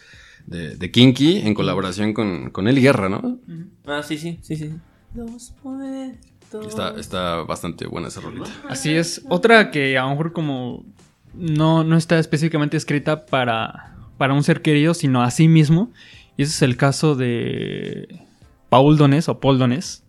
[0.47, 3.38] de, de Kinky en colaboración con, con Eli Guerra, ¿no?
[3.86, 4.72] Ah, sí, sí, sí, sí.
[5.16, 6.68] Los muertos.
[6.68, 8.49] Está, está bastante buena esa rolita.
[8.70, 9.22] Así es.
[9.30, 10.84] Otra que a lo mejor como
[11.34, 15.91] no, no está específicamente escrita para, para un ser querido, sino a sí mismo.
[16.38, 18.20] Y ese es el caso de
[18.70, 20.03] Paul Donés o Paul Donés,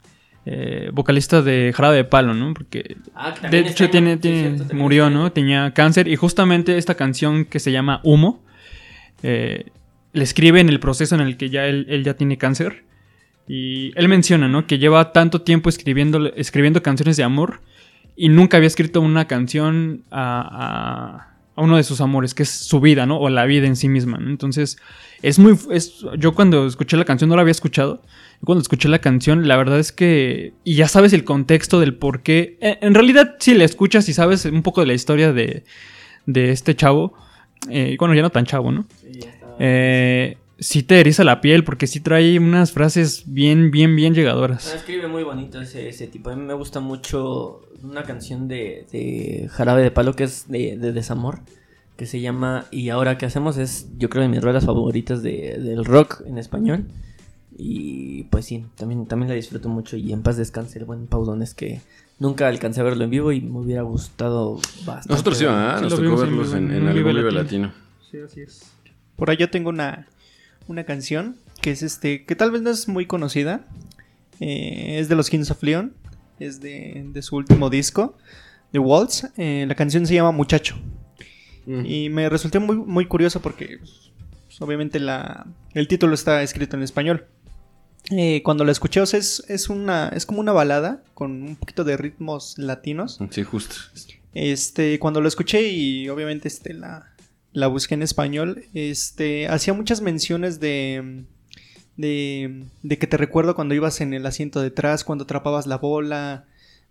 [0.46, 2.54] eh, vocalista de Jarabe de Palo, ¿no?
[2.54, 5.32] Porque Ah, de hecho tiene, sí, tiene- cierto, murió, está- ¿no?
[5.32, 8.42] Tenía cáncer y justamente esta canción que se llama Humo,
[9.22, 9.66] eh,
[10.12, 12.84] le escribe en el proceso en el que ya él, él ya tiene cáncer.
[13.54, 14.66] Y él menciona, ¿no?
[14.66, 17.60] Que lleva tanto tiempo escribiendo, escribiendo canciones de amor
[18.16, 22.48] y nunca había escrito una canción a, a- a uno de sus amores, que es
[22.48, 23.18] su vida, ¿no?
[23.18, 24.30] O la vida en sí misma, ¿no?
[24.30, 24.78] Entonces,
[25.20, 25.54] es muy...
[25.70, 28.00] Es, yo cuando escuché la canción no la había escuchado.
[28.42, 30.54] Cuando escuché la canción, la verdad es que...
[30.64, 32.56] Y ya sabes el contexto del por qué...
[32.62, 35.64] En, en realidad, si la escuchas y sabes un poco de la historia de,
[36.24, 37.12] de este chavo,
[37.68, 38.86] eh, bueno, ya no tan chavo, ¿no?
[39.02, 39.46] Sí, ya está.
[39.58, 44.16] Eh, sí te eriza la piel porque sí trae unas frases bien, bien, bien No,
[44.16, 44.74] llegadoras.
[44.74, 46.30] escribe muy bonito ese, ese tipo.
[46.30, 50.76] A mí me gusta mucho una canción de, de Jarabe de Palo que es de,
[50.78, 51.40] de desamor.
[51.96, 53.58] Que se llama Y ahora qué hacemos.
[53.58, 56.86] Es yo creo de mis rolas favoritas de- del rock en español.
[57.56, 59.96] Y pues sí, también, también la disfruto mucho.
[59.96, 61.80] Y en paz descanse el buen Paudones que
[62.18, 64.56] nunca alcancé a verlo en vivo y me hubiera gustado
[64.86, 65.08] bastante.
[65.10, 65.44] Nosotros sí.
[65.44, 65.76] ¿verdad?
[65.78, 67.66] Sí, Nos tocó en verlos en, en en un algún Vive Vive Latino.
[67.66, 67.82] Latino.
[68.10, 68.72] Sí, así es.
[69.16, 70.06] Por ahí yo tengo una,
[70.66, 73.66] una canción que es este, que tal vez no es muy conocida.
[74.40, 75.94] Eh, es de los Kings of Leon.
[76.40, 78.18] Es de, de su último disco,
[78.72, 79.28] The Waltz.
[79.36, 80.76] Eh, la canción se llama Muchacho.
[81.66, 81.86] Mm.
[81.86, 86.82] Y me resultó muy, muy curioso porque pues, obviamente la, el título está escrito en
[86.82, 87.26] español.
[88.10, 91.56] Eh, cuando la escuché, o sea, es, es, una, es como una balada con un
[91.56, 93.20] poquito de ritmos latinos.
[93.30, 93.76] Sí, justo.
[94.34, 97.11] Este, cuando lo escuché y obviamente este, la,
[97.52, 101.24] la busqué en español, este, hacía muchas menciones de,
[101.96, 106.46] de, de que te recuerdo cuando ibas en el asiento detrás, cuando atrapabas la bola,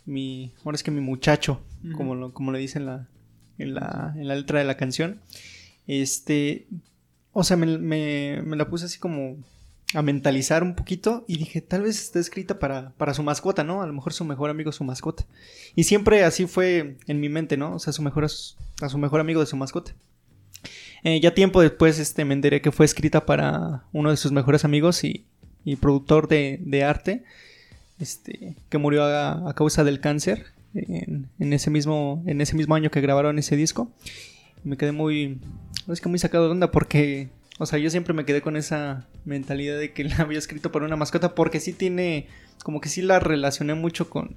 [0.06, 1.62] mi, ahora es que mi muchacho,
[1.96, 3.08] como, lo, como le dicen la,
[3.58, 5.20] en, la, en la letra de la canción.
[5.88, 6.68] Este,
[7.34, 9.38] o sea, me, me, me la puse así como
[9.94, 13.82] a mentalizar un poquito y dije, tal vez está escrita para, para su mascota, ¿no?
[13.82, 15.26] A lo mejor su mejor amigo su mascota.
[15.76, 17.76] Y siempre así fue en mi mente, ¿no?
[17.76, 19.94] O sea, su mejor, a su mejor amigo de su mascota.
[21.04, 24.66] Eh, ya tiempo después este, me enteré que fue escrita para uno de sus mejores
[24.66, 25.26] amigos y,
[25.66, 27.24] y productor de, de arte,
[28.00, 32.92] este, que murió a, causa del cáncer en, en ese mismo, en ese mismo año
[32.92, 33.92] que grabaron ese disco.
[34.64, 35.40] Me quedé muy,
[35.88, 39.08] es que muy sacado de onda porque, o sea, yo siempre me quedé con esa
[39.26, 42.28] mentalidad de que la había escrito para una mascota porque sí tiene,
[42.64, 44.36] como que sí la relacioné mucho con,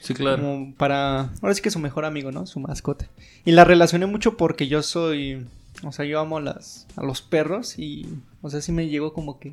[0.00, 0.42] Sí, claro.
[0.42, 1.30] como para.
[1.42, 2.46] Ahora sí que su mejor amigo, ¿no?
[2.46, 3.08] Su mascota.
[3.44, 5.46] Y la relacioné mucho porque yo soy.
[5.82, 8.06] O sea, yo amo a, las, a los perros y.
[8.42, 9.52] O sea, sí me llegó como que.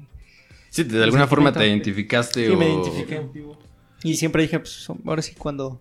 [0.69, 2.57] Sí, de alguna forma te identificaste Sí, o...
[2.57, 3.21] me identifiqué.
[4.03, 5.79] Y siempre dije, pues ahora sí cuando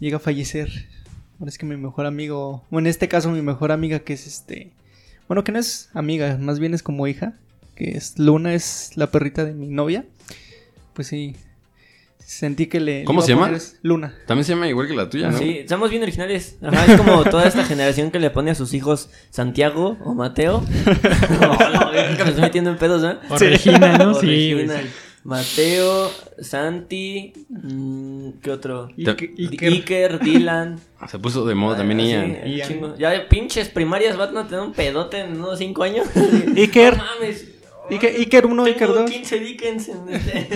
[0.00, 0.68] llega a fallecer,
[1.38, 4.26] ahora es que mi mejor amigo, bueno, en este caso mi mejor amiga que es
[4.26, 4.70] este,
[5.28, 7.34] bueno, que no es amiga, más bien es como hija,
[7.76, 10.04] que es Luna, es la perrita de mi novia,
[10.94, 11.36] pues sí,
[12.30, 13.04] sentí que le...
[13.04, 13.50] ¿Cómo le se llama?
[13.56, 14.14] es Luna.
[14.26, 15.38] También se llama igual que la tuya, ¿no?
[15.38, 16.58] Sí, somos bien originales.
[16.62, 20.62] Ajá, es como toda esta generación que le pone a sus hijos Santiago o Mateo.
[21.40, 23.16] No, no, creo que me estoy metiendo en pedos, ¿eh?
[23.30, 24.10] O Regina, ¿no?
[24.12, 24.80] O Sí, Regina.
[24.82, 24.88] sí.
[25.24, 26.10] Mateo,
[26.40, 28.88] Santi, mm, ¿qué otro?
[28.96, 30.18] Iker- Iker, Iker.
[30.20, 30.78] Dylan.
[31.08, 32.68] Se puso de moda también Ah, sí, Ian.
[32.68, 32.96] chingo.
[32.98, 36.06] Ya pinches primarias van a tener un pedote en unos 5 años.
[36.56, 36.96] Iker.
[36.96, 37.46] No mames.
[37.90, 39.10] Iker, Iker 1, Iker Tengo 2.
[39.10, 40.48] 15 Dickens en este.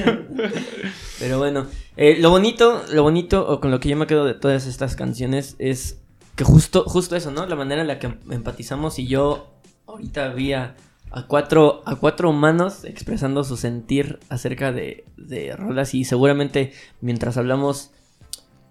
[1.18, 1.66] Pero bueno,
[1.96, 4.96] eh, lo bonito, lo bonito, o con lo que yo me quedo de todas estas
[4.96, 5.98] canciones, es
[6.36, 7.46] que justo, justo eso, ¿no?
[7.46, 9.52] La manera en la que empatizamos y yo
[9.86, 10.76] ahorita vi a,
[11.10, 17.36] a cuatro, a cuatro humanos expresando su sentir acerca de, de rolas y seguramente mientras
[17.36, 17.90] hablamos,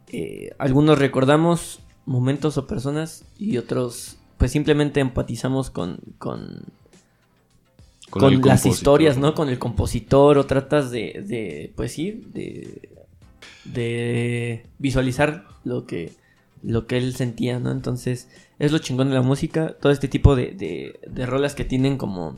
[0.07, 6.64] eh, algunos recordamos momentos o personas y otros pues simplemente empatizamos con, con,
[8.12, 9.34] con, las historias, ¿no?
[9.34, 12.89] Con el compositor o tratas de, de pues sí, de,
[13.66, 16.14] de visualizar lo que,
[16.62, 17.72] lo que él sentía, ¿no?
[17.72, 21.66] Entonces, es lo chingón de la música, todo este tipo de, de, de rolas que
[21.66, 22.38] tienen como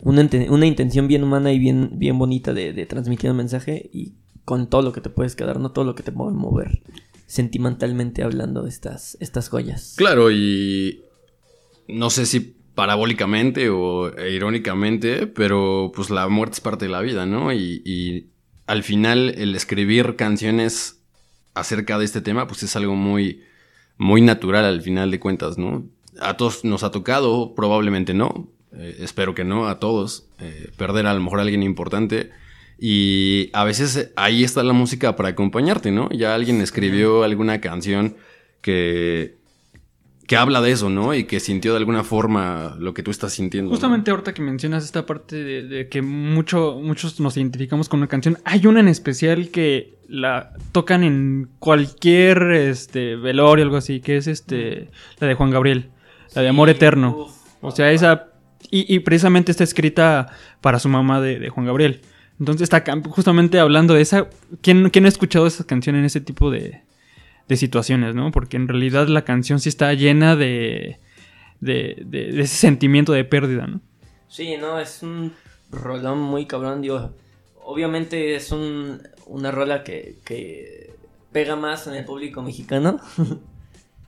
[0.00, 4.14] una, una intención bien humana y bien, bien bonita de, de transmitir un mensaje y
[4.44, 6.82] con todo lo que te puedes quedar, no todo lo que te puede mover
[7.32, 9.94] sentimentalmente hablando estas, estas joyas.
[9.96, 11.02] Claro, y
[11.88, 17.00] no sé si parabólicamente o e irónicamente, pero pues la muerte es parte de la
[17.00, 17.52] vida, ¿no?
[17.52, 18.28] Y, y
[18.66, 21.00] al final el escribir canciones
[21.54, 23.42] acerca de este tema, pues es algo muy,
[23.98, 25.84] muy natural al final de cuentas, ¿no?
[26.20, 31.06] A todos nos ha tocado, probablemente no, eh, espero que no, a todos, eh, perder
[31.06, 32.30] a lo mejor a alguien importante.
[32.78, 36.08] Y a veces ahí está la música para acompañarte, ¿no?
[36.10, 38.16] Ya alguien escribió alguna canción
[38.60, 39.36] que,
[40.26, 41.14] que habla de eso, ¿no?
[41.14, 43.70] Y que sintió de alguna forma lo que tú estás sintiendo.
[43.70, 43.74] ¿no?
[43.74, 48.08] Justamente ahorita que mencionas esta parte de, de que mucho, muchos nos identificamos con una
[48.08, 54.00] canción, hay una en especial que la tocan en cualquier este velorio o algo así,
[54.00, 55.90] que es este la de Juan Gabriel,
[56.34, 57.16] la de Amor Sí, Eterno.
[57.16, 58.28] uf, O sea, esa
[58.70, 60.28] y, y precisamente está escrita
[60.60, 62.00] para su mamá de, de Juan Gabriel.
[62.38, 64.28] Entonces está justamente hablando de esa.
[64.62, 66.82] ¿Quién, quién no ha escuchado esa canción en ese tipo de,
[67.48, 68.30] de situaciones, no?
[68.32, 70.98] Porque en realidad la canción sí está llena de,
[71.60, 73.80] de, de- ese sentimiento de pérdida, ¿no?
[74.28, 75.32] Sí, no, es un
[75.70, 77.12] rolón muy cabrón, digo.
[77.64, 80.94] Obviamente es un, una rola que, que
[81.32, 83.00] pega más en el público mexicano.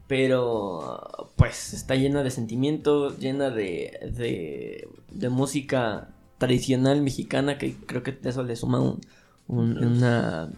[0.06, 8.02] Pero pues está llena de sentimiento, llena de, de, de música tradicional mexicana que creo
[8.02, 9.00] que eso le suma un,
[9.48, 10.50] un, una,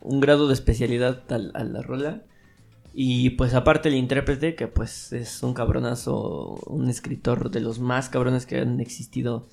[0.00, 2.22] un grado de especialidad al- a, la rola.
[2.94, 8.08] Y pues aparte el intérprete, que pues es un cabronazo, un escritor de los más
[8.08, 9.46] cabrones que han existido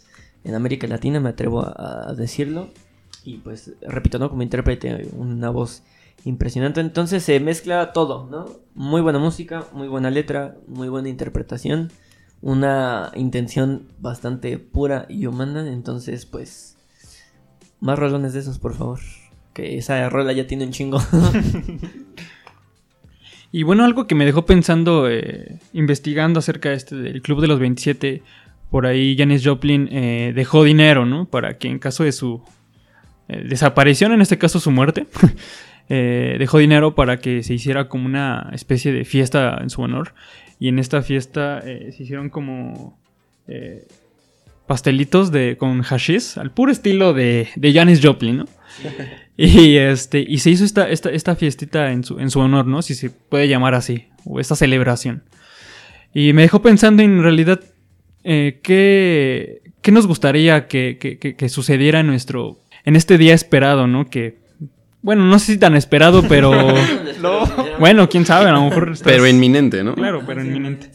[0.45, 2.69] en América Latina, me atrevo a, a decirlo.
[3.25, 4.29] Y pues, repito, ¿no?
[4.29, 5.83] Como intérprete, una voz
[6.25, 6.81] impresionante.
[6.81, 8.45] Entonces se mezcla todo, ¿no?
[8.75, 11.91] Muy buena música, muy buena letra, muy buena interpretación,
[12.41, 15.69] una intención bastante pura y humana.
[15.71, 16.72] Entonces, pues,
[17.83, 18.99] más rolones de esos, por favor.
[19.53, 20.99] Que esa rola ya tiene un chingo.
[23.55, 27.59] Y bueno, algo que me dejó pensando, eh, investigando acerca este, del Club de los
[27.59, 28.23] 27,
[28.71, 31.25] por ahí Janis Joplin eh, dejó dinero, ¿no?
[31.25, 32.41] Para que en caso de su
[33.27, 35.05] eh, desaparición, en este caso su muerte,
[35.89, 40.15] eh, dejó dinero para que se hiciera como una especie de fiesta en su honor.
[40.57, 42.97] Y en esta fiesta se hicieron como
[44.67, 48.45] pastelitos de, con hashish, al puro estilo de, de Janis Joplin, ¿no?
[49.35, 52.81] Y este, y se hizo esta, esta, esta fiestita en su, en su honor, ¿no?
[52.81, 54.07] Si se puede llamar así.
[54.25, 55.23] O esta celebración.
[56.13, 57.59] Y me dejó pensando en realidad
[58.23, 62.59] eh, qué, qué nos gustaría que, que- que- que sucediera en nuestro.
[62.85, 64.09] en este día esperado, ¿no?
[64.09, 64.37] Que.
[65.01, 66.51] Bueno, no sé si tan esperado, pero.
[67.23, 67.45] No.
[67.79, 68.91] bueno, quién sabe, a lo mejor.
[68.91, 69.95] estás- Pero inminente, ¿no?
[69.95, 70.89] Claro, pero inminente.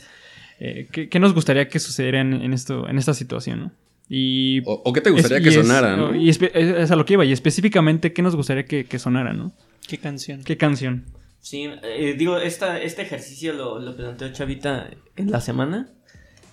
[0.61, 3.72] Eh, ¿qué, qué nos gustaría que sucediera en, en esto, en esta situación, no?
[4.09, 6.14] Y O, o qué te gustaría es- que y es- sonara, ¿no?
[6.14, 7.24] Y espe- es, es a lo que iba.
[7.24, 9.52] Y específicamente, ¿qué nos gustaría que, que sonara, no?
[9.86, 10.42] ¿Qué canción?
[10.44, 11.04] ¿Qué canción?
[11.40, 15.88] Sí, eh, digo, esta, este ejercicio lo, lo planteó Chavita en la semana.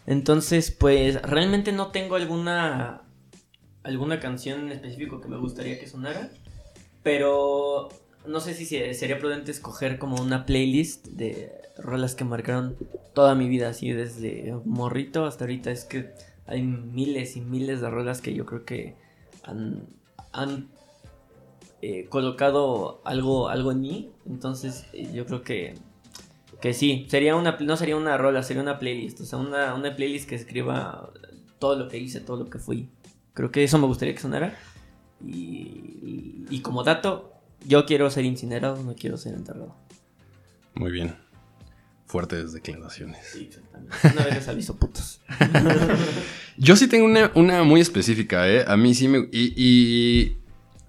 [0.06, 3.01] Entonces, pues, realmente no tengo alguna
[3.84, 6.30] alguna canción en específico que me gustaría que sonara.
[7.03, 7.89] Pero
[8.28, 12.76] no sé si se- sería prudente escoger como una playlist de rolas que marcaron
[13.14, 15.72] toda mi vida, así desde morrito hasta ahorita.
[15.72, 16.14] Es que
[16.46, 18.96] hay miles y miles de rolas que yo creo que
[19.44, 20.70] han,
[21.82, 24.12] eh, colocado algo, algo en mí.
[24.26, 25.76] Entonces, eh, yo creo que,
[26.62, 29.22] que sí, sería una, no sería una rola, sería una playlist.
[29.22, 31.12] O sea, una, playlist que escriba
[31.60, 32.90] todo lo que hice, todo lo que fui.
[33.34, 34.58] Creo que eso me gustaría que sonara.
[35.24, 39.76] Y como dato, yo quiero ser incinerado, no quiero ser enterrado.
[40.76, 41.25] Muy bien.
[42.06, 43.18] Fuertes declaraciones.
[43.34, 43.95] Sí, exactamente.
[44.14, 45.22] Una vez les aviso, putos.
[46.58, 48.64] Yo sí tengo una, una muy específica, ¿eh?
[48.68, 49.28] A mí sí me...
[49.32, 50.38] Y, y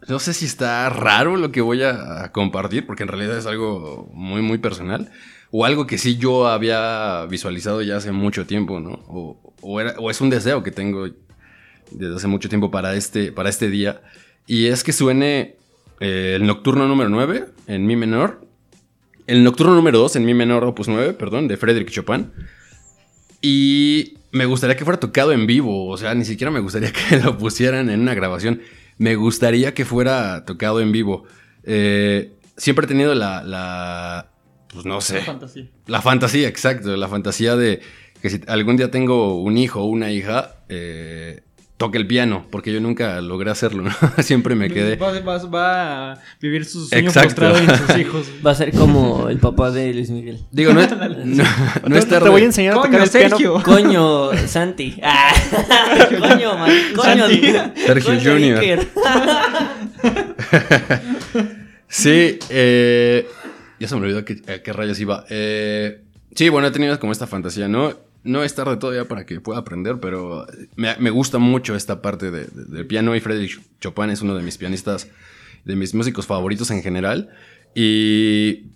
[0.09, 3.47] no sé si está raro lo que voy a, a compartir, porque en realidad es
[3.47, 5.11] algo muy, muy personal.
[5.51, 8.91] O algo que sí yo había visualizado ya hace mucho tiempo, ¿no?
[9.09, 11.09] O, o era- o es un deseo que tengo
[11.91, 14.03] desde hace mucho tiempo para este, para este día.
[14.47, 15.57] Y es que suene
[16.01, 18.46] eh, el nocturno número 9 en mi menor.
[19.27, 22.31] El nocturno número 2 en mi menor, opus 9, perdón, de Frédéric Chopin.
[23.41, 25.89] Y me gustaría que fuera tocado en vivo.
[25.89, 28.61] O sea, ni siquiera me gustaría que lo pusieran en una grabación.
[28.99, 31.25] Me gustaría que fuera tocado en vivo.
[31.65, 34.31] Eh, siempre he tenido la, la.
[34.73, 35.21] Pues no sé.
[35.23, 35.69] Fantasía.
[35.87, 36.97] La fantasía, exacto.
[36.97, 37.81] La fantasía de
[38.23, 41.43] que si algún día tengo un hijo o una hija, eh,
[41.77, 42.47] toque el piano.
[42.51, 43.91] Porque yo nunca logré hacerlo, ¿no?
[44.23, 44.97] Siempre me quedé.
[44.97, 47.29] Va, va- va a vivir su sueño Exacto.
[47.47, 48.27] frustrado en sus hijos.
[48.47, 50.41] Va a ser como el papá de Luis Miguel.
[50.51, 50.97] Digo, no es, no,
[51.87, 52.25] no es Te- tarde.
[52.25, 53.29] Te voy a enseñar a tocar el piano.
[53.37, 53.63] Sergio.
[53.63, 54.99] Coño, Santi.
[55.03, 55.33] Ah,
[56.19, 56.71] coño, man.
[56.97, 57.43] Coño, Santi.
[57.87, 58.59] Sergio coño, Junior.
[58.61, 58.89] Iker.
[61.89, 63.27] Sí, eh,
[63.79, 65.25] ya se me olvidó que- a qué rayos iba.
[65.31, 66.01] Eh,
[66.35, 67.95] sí, bueno, he tenido como esta fantasía, ¿no?
[68.27, 70.47] No es tarde todavía para que pueda aprender, pero
[70.77, 74.43] me, gusta mucho esta parte de- de- del piano y Frédéric Chopin es uno de
[74.43, 75.09] mis pianistas,
[75.65, 77.31] de mis músicos favoritos en general.
[77.75, 78.73] Y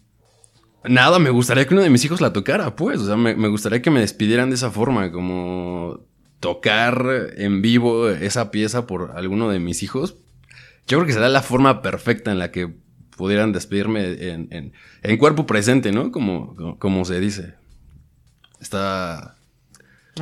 [0.84, 3.00] nada, me gustaría que uno de mis hijos la tocara, pues.
[3.00, 6.00] O sea, me, gustaría que me despidieran de esa forma, como
[6.40, 7.04] tocar
[7.36, 10.16] en vivo esa pieza por alguno de mis hijos.
[10.86, 12.72] Yo creo que será la forma perfecta en la que
[13.16, 14.72] pudieran despedirme en, en-
[15.02, 16.10] en cuerpo presente, ¿no?
[16.12, 17.54] Como, como, como se dice.
[18.60, 19.36] Está...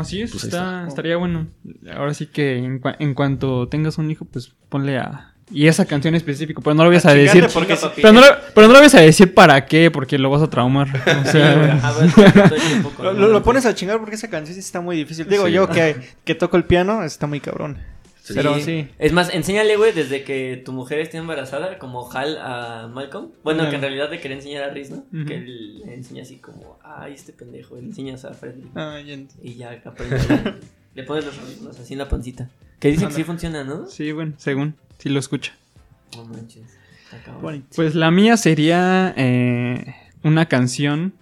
[0.00, 0.88] Así es, Pues está- está.
[0.88, 1.46] estaría bueno.
[1.94, 5.34] Ahora sí que en, cua- en cuanto tengas un hijo, pues ponle a...
[5.50, 7.46] Y esa canción específica, pero no lo vayas a, decir...
[7.54, 10.42] porque- Pero no, lo, pero no lo vayas a decir para qué, porque lo vas
[10.42, 10.88] a traumar.
[11.26, 12.10] O sea, a ver,
[12.82, 15.26] poco- Lo, pones a chingar porque esa canción sí está muy difícil.
[15.26, 15.52] Digo, Sí.
[15.52, 17.78] yo que, que toco el piano está muy cabrón.
[18.28, 18.34] Sí.
[18.34, 18.86] Pero sí.
[18.98, 23.30] Es más, enséñale, güey, desde que tu mujer esté embarazada, como Hal a Malcolm.
[23.42, 25.04] Bueno, que en realidad le quería enseñar a Riz, ¿no?
[25.26, 28.70] Que él le enseña así como, ay, este pendejo, le enseñas a Frederick.
[28.74, 30.18] Ah, ya Y ya aprende.
[30.94, 32.50] le pones los audífonos así en la pancita.
[32.78, 33.86] Que dicen que sí funciona, ¿no?
[33.86, 35.54] sí, bueno, según, si lo escucha.
[36.14, 36.76] No manches.
[37.40, 37.68] bonito.
[37.74, 41.14] Pues la mía sería eh, una canción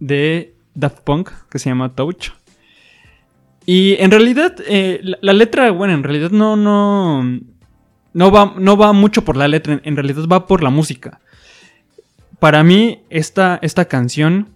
[0.00, 2.30] de Daft Punk que se llama Touch.
[3.66, 7.40] Y en realidad, eh, la, letra, bueno, en realidad no, no,
[8.12, 11.20] no va, no va mucho por la letra, en, realidad va por la música.
[12.40, 14.48] Para mí, esta, esta canción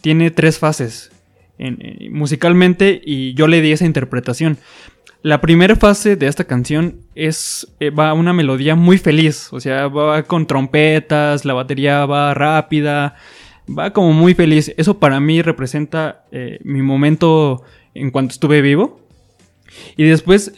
[0.00, 1.10] tiene tres fases
[1.58, 4.58] eh, musicalmente y yo le di esa interpretación.
[5.22, 9.88] La primera fase de esta canción es eh, va una melodía muy feliz, o sea,
[9.88, 13.16] va con trompetas, la batería va rápida,
[13.66, 14.72] va como muy feliz.
[14.76, 16.24] Eso para mí representa
[16.62, 17.64] mi momento
[17.94, 19.00] en cuanto estuve vivo.
[19.96, 20.52] Y después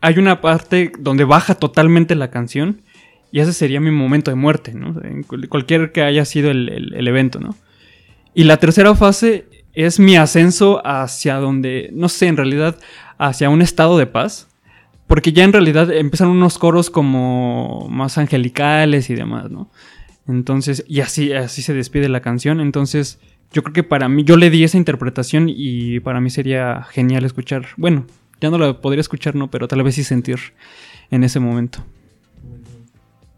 [0.00, 2.82] hay una parte donde baja totalmente la canción
[3.30, 4.94] y ese sería mi momento de muerte, ¿no?
[5.48, 7.56] Cualquier que haya sido el, el- el evento, ¿no?
[8.34, 12.76] Y la tercera fase es mi ascenso hacia donde, no sé, en realidad,
[13.18, 14.48] hacia un estado de paz.
[15.06, 19.70] Porque ya en realidad empiezan unos coros como más angelicales y demás, ¿no?
[20.26, 22.60] Entonces, y así, así se despide la canción.
[22.60, 23.18] Entonces,
[23.52, 27.24] yo creo que para mí, yo le di esa interpretación y para mí sería genial
[27.24, 27.66] escuchar.
[27.76, 28.06] Bueno,
[28.40, 29.50] ya no la podría escuchar, ¿no?
[29.50, 30.38] Pero tal vez sí sentir
[31.10, 31.84] en ese momento.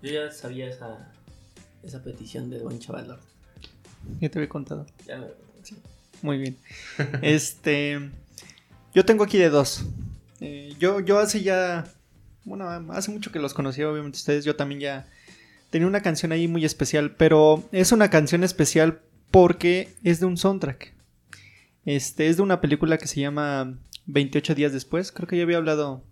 [0.03, 1.13] Yo ya sabía esa,
[1.83, 3.19] esa petición de buen chaval.
[4.21, 4.87] Ya te había contado.
[5.07, 5.27] Ya me-
[6.23, 6.57] Muy bien.
[7.23, 8.11] este.
[8.95, 9.87] Yo tengo aquí de dos.
[10.41, 11.85] Eh, yo, yo hace ya.
[12.45, 14.45] Bueno, hace mucho que los conocí, obviamente ustedes.
[14.45, 15.07] Yo también ya
[15.71, 17.13] tenía una canción ahí muy especial.
[17.17, 19.01] Pero es una canción especial
[19.35, 20.95] porque es de un soundtrack.
[21.85, 23.77] Este es de una película que se llama
[24.07, 25.11] 28 días después.
[25.11, 26.05] Creo que ya había hablado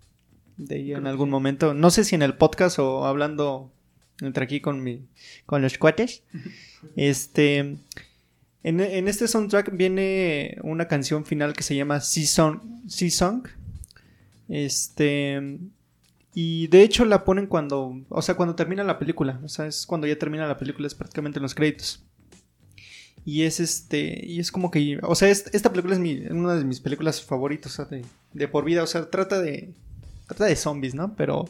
[0.57, 1.73] de ella en algún momento.
[1.73, 3.71] No sé si en el podcast o hablando
[4.21, 5.07] entre aquí con mi
[5.47, 6.25] con los cuates.
[6.97, 7.59] Este
[8.65, 12.61] en, en este soundtrack viene una canción final que se llama Sea Song.
[12.89, 13.47] Sea Song.
[14.49, 15.61] Este.
[16.35, 18.03] Y de hecho la ponen cuando.
[18.09, 19.39] O sea, cuando termina la película.
[19.45, 22.05] O sea, es cuando ya termina la película, es prácticamente en los créditos.
[23.25, 24.25] Y es este.
[24.27, 24.99] Y es como que.
[25.03, 27.81] O sea, es- esta película es mi, una de mis películas favoritas.
[28.33, 28.83] de, por vida.
[28.83, 29.71] O sea, trata de.
[30.27, 31.15] Trata de zombies, ¿no?
[31.15, 31.41] Pero.
[31.43, 31.49] O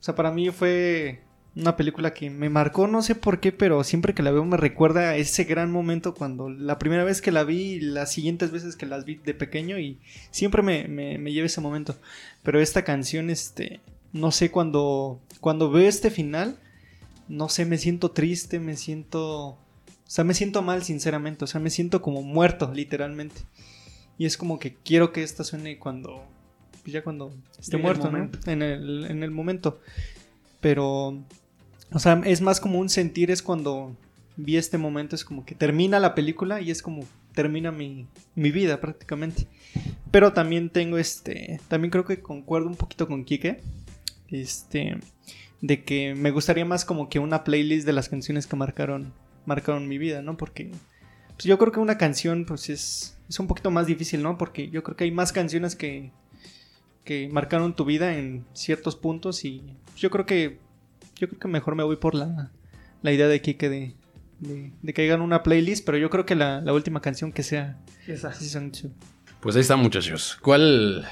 [0.00, 1.20] sea, para mí fue.
[1.54, 4.56] una película que me marcó, no sé por qué, pero siempre que la veo me
[4.58, 8.76] recuerda a ese gran momento cuando la primera vez que la vi las siguientes veces
[8.76, 9.98] que las vi de pequeño y
[10.30, 11.96] siempre me, me, me lleva ese momento.
[12.42, 13.80] Pero esta canción, este,
[14.12, 16.58] no sé, cuando, cuando veo este final,
[17.28, 19.58] no sé, me siento triste, me siento...
[20.06, 21.44] O sea, me siento mal, sinceramente.
[21.44, 23.42] O sea, me siento como muerto, literalmente.
[24.18, 26.24] Y es como que quiero que esta suene cuando...
[26.82, 28.30] pues Ya cuando esté muerto, ¿no?
[28.46, 29.80] En el, en el momento.
[30.60, 31.22] Pero...
[31.92, 33.96] O sea, es más como un sentir, es cuando
[34.36, 37.04] vi este momento, es como que termina la película y es como
[37.34, 39.46] termina mi, mi vida prácticamente.
[40.10, 43.60] Pero también tengo este, también creo que concuerdo un poquito con Kike,
[44.28, 44.98] este,
[45.60, 49.12] de que me gustaría más como que una playlist de las canciones que marcaron,
[49.46, 50.36] marcaron mi vida, ¿no?
[50.36, 50.70] Porque
[51.28, 54.36] pues yo creo que una canción pues es, es un poquito más difícil, ¿no?
[54.38, 56.10] Porque yo creo que hay más canciones que,
[57.04, 59.62] que marcaron tu vida en ciertos puntos y
[59.96, 60.58] yo creo que
[61.16, 62.50] yo creo que mejor me voy por la,
[63.02, 63.94] la idea de Kike de,
[64.40, 67.42] de, de que hagan una playlist, pero yo creo que la, la última canción que
[67.42, 68.32] sea Esa.
[68.34, 68.86] Season 2.
[69.40, 70.36] Pues ahí está, muchachos.
[70.42, 71.06] ¿Cuál,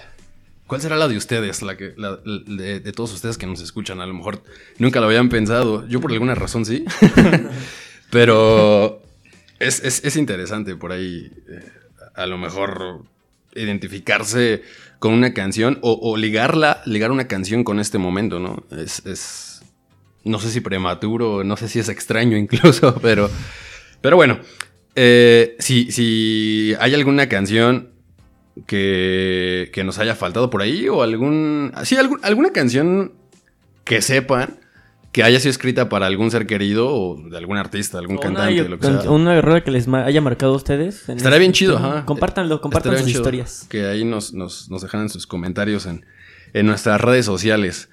[0.66, 1.62] cuál será la de ustedes?
[1.62, 4.00] La que, la- de, de todos ustedes que nos escuchan.
[4.00, 4.42] A lo mejor
[4.78, 5.86] nunca lo habían pensado.
[5.86, 6.84] Yo por alguna razón sí.
[8.14, 9.02] Pero
[9.58, 11.30] es, es- es interesante por ahí.
[11.48, 11.68] eh,
[12.14, 13.02] a lo mejor
[13.56, 14.62] identificarse
[15.00, 18.62] con una canción o, ligarla, ligar una canción con este momento, ¿no?
[18.70, 19.62] Es, es-
[20.22, 23.28] no sé si prematuro, no sé si es extraño incluso, pero,
[24.00, 24.38] pero bueno,
[24.94, 27.90] eh, si, si hay alguna canción
[28.68, 33.12] que, que nos haya faltado por ahí o algún, sí, algún- alguna canción
[33.84, 34.60] que sepan
[35.14, 38.60] que haya sido escrita para algún ser querido o de algún artista, algún O cantante,
[38.60, 39.10] una, lo que sea.
[39.12, 41.08] una error que les haya marcado a ustedes.
[41.08, 42.04] Estaría este- bien chido, ajá.
[42.04, 43.66] Compártanlo, compartan sus historias.
[43.70, 46.04] Que ahí nos, nos, nos dejaran sus comentarios en,
[46.52, 47.88] en nuestras redes sociales.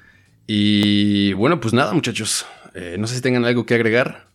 [0.48, 2.46] Y bueno, pues nada, muchachos.
[2.74, 4.28] Eh, no sé si tengan algo que agregar.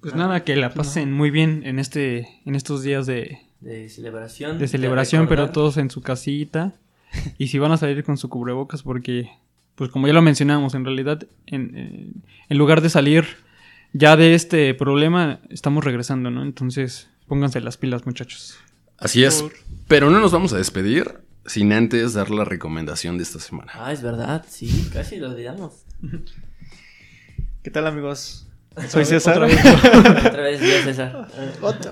[0.00, 4.58] Pues nada, que la pasen muy bien en este, en estos días de, De celebración.
[4.58, 6.74] de celebración, pero todos en su casita.
[7.38, 9.30] Y si van a salir con su cubrebocas, porque,
[9.76, 13.24] pues como ya lo mencionamos, en realidad, en, en- lugar de salir
[13.92, 16.42] ya de este problema, estamos regresando, ¿no?
[16.42, 18.58] Entonces, pónganse las pilas, muchachos.
[18.98, 19.42] Así es.
[19.42, 19.52] Por-
[19.88, 23.70] Pero no nos vamos a despedir sin antes dar la recomendación de esta semana.
[23.74, 25.84] Ah, es verdad, sí, casi lo olvidamos.
[27.62, 28.46] ¿Qué tal amigos?
[28.88, 29.42] Soy César.
[29.42, 29.64] Otra vez.
[30.26, 31.28] Otra vez, César.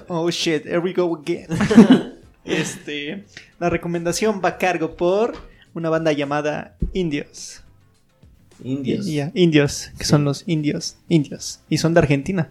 [0.09, 1.47] Oh shit, here we go again.
[2.45, 3.25] este,
[3.59, 5.35] la recomendación va a cargo por
[5.73, 7.63] una banda llamada Indios.
[8.63, 9.07] Indios.
[9.35, 11.61] Indios, que son los indios, indios.
[11.69, 12.51] Y son de Argentina.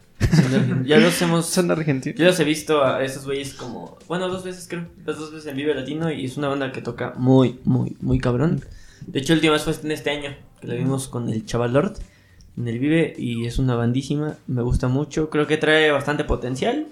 [0.86, 1.46] Ya los hemos.
[1.46, 2.16] Son de Argentina.
[2.18, 3.98] Yo los he visto a esos güeyes como.
[4.08, 4.88] Bueno, dos veces creo.
[5.06, 8.20] Las dos veces en Vive Latino y es una banda que toca muy, muy, muy
[8.20, 8.64] cabrón.
[9.08, 11.74] De hecho, la última vez fue en este año que la vimos con el Chaval
[11.74, 11.98] Lord
[12.58, 14.38] en el Vive y es una bandísima.
[14.48, 15.30] Me gusta mucho.
[15.30, 16.88] Creo que trae bastante potencial.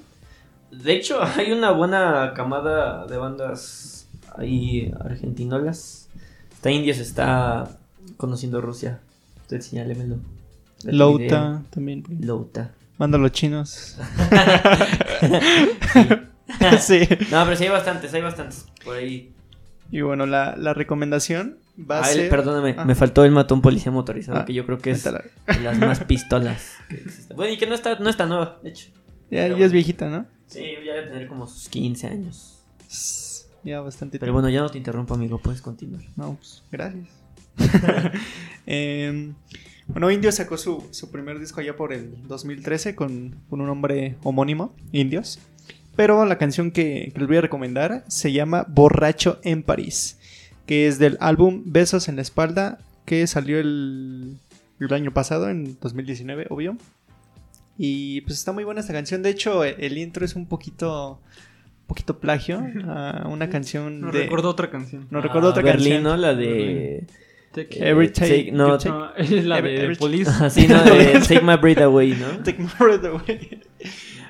[0.71, 6.09] De hecho, hay una buena camada de bandas ahí argentinolas.
[6.53, 7.77] Está Indios, está
[8.21, 8.99] conociendo Rusia.
[9.41, 10.17] Usted señálemelo.
[10.85, 12.03] El Louta también.
[12.21, 12.71] Louta.
[12.97, 13.97] Manda los chinos.
[16.79, 16.99] sí.
[17.31, 18.65] No, pero sí hay bastantes, hay bastantes.
[18.83, 19.33] Por ahí.
[19.91, 22.29] Y bueno, la, la recomendación va a Ah, el- ser.
[22.29, 22.85] perdóname, Ah.
[22.85, 25.11] me faltó el matón policía motorizado, Ah, que yo creo que es de
[25.63, 27.35] las más pistolas que existen.
[27.35, 28.87] Bueno, y que no está, no está nueva, de hecho.
[29.29, 30.25] Ya, ya es viejita, ¿no?
[30.47, 32.57] Sí, ya debe tener como sus 15 años.
[33.63, 36.03] Ya bastante Pero bueno, ya no te interrumpo, amigo, puedes continuar.
[36.15, 37.07] No, pues gracias.
[38.67, 39.33] Em,
[39.87, 44.15] bueno, Indios sacó su, su primer disco allá por el 2013 con, con un nombre
[44.23, 45.39] homónimo, Indios.
[45.95, 50.19] Pero la canción que, que les voy a recomendar se llama Borracho en París,
[50.67, 54.37] que es del álbum Besos en la Espalda, que salió el,
[54.79, 56.77] el año pasado, en 2019, obvio.
[57.77, 59.23] Y pues está muy buena esta canción.
[59.23, 61.19] De hecho, el intro es un poquito,
[61.81, 64.23] un poquito plagio a una canción No de...
[64.23, 65.07] recuerdo otra canción.
[65.09, 66.03] No recuerdo otra Berlín, canción.
[66.03, 66.15] ¿no?
[66.17, 67.07] La de...
[67.53, 70.29] Take- eh, Every take- take- no, take- No, es la Every- de every- Police.
[70.41, 70.83] Así, ¿no?
[70.83, 72.43] De Take My Breath Away, ¿no?
[72.43, 73.61] Take my breath away.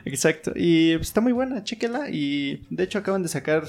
[0.06, 0.52] Exacto.
[0.56, 2.10] Y pues, está muy buena, chéquela.
[2.10, 3.64] Y de hecho acaban de sacar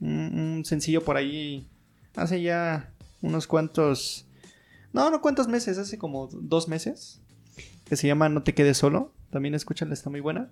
[0.00, 0.10] un,
[0.58, 1.66] un sencillo por ahí
[2.14, 2.92] hace ya
[3.22, 4.26] unos cuantos...
[4.92, 7.20] No, no cuantos meses, hace como dos meses.
[7.88, 9.12] Que se llama No te quedes solo.
[9.30, 10.48] También escúchala, está muy buena.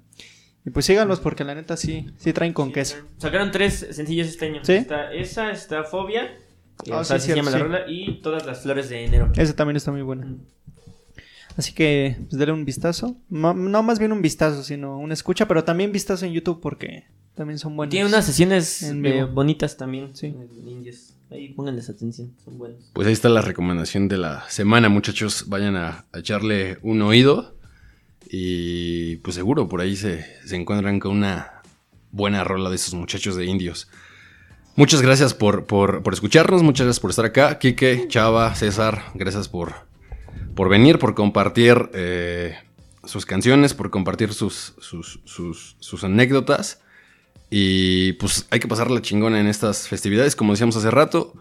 [0.67, 2.97] Y pues síganlos porque la neta sí, sí traen con queso.
[3.19, 4.65] Sacaron tres sencillos este año.
[4.65, 4.73] ¿Sí?
[4.73, 6.37] Está esa, está Fobia,
[6.91, 7.63] Ah, o sea, sí, así se cierto, llama la sí.
[7.63, 9.31] rola, y Todas las flores de enero.
[9.37, 10.27] Esa también está muy buena.
[11.57, 13.17] Así que, pues dale un vistazo.
[13.29, 17.05] Ma- no más bien un vistazo, sino una escucha, pero también vistazo en YouTube porque
[17.37, 17.91] También son buenos.
[17.93, 20.15] Tiene unas sesiones En eh, bonitas también.
[20.17, 20.35] Sí.
[20.67, 21.11] indios.
[21.31, 22.91] Ahí pónganles atención, son buenos.
[22.93, 25.45] Pues ahí está la recomendación de la semana, muchachos.
[25.49, 27.57] Vayan a, a echarle un oído.
[28.31, 31.63] Y pues seguro por ahí se, se encuentran con una
[32.11, 33.89] buena rola de esos muchachos de indios.
[34.77, 37.59] Muchas gracias por, por- por escucharnos, muchas gracias por estar acá.
[37.59, 39.75] Quique, Chava, César, gracias por,
[40.57, 42.57] por venir, por compartir eh,
[43.05, 46.81] sus canciones, por compartir sus, sus, sus- sus anécdotas.
[47.51, 51.35] Y pues hay que pasar la chingona en estas festividades, como decíamos hace rato,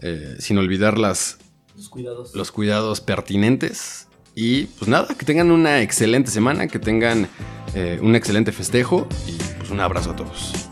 [0.00, 1.38] eh, sin olvidar las,
[1.74, 2.32] Los cuidados.
[2.36, 4.06] los cuidados pertinentes.
[4.36, 7.26] Y pues nada, que tengan una excelente semana, que tengan
[7.74, 10.67] eh, un excelente festejo y pues un abrazo a todos.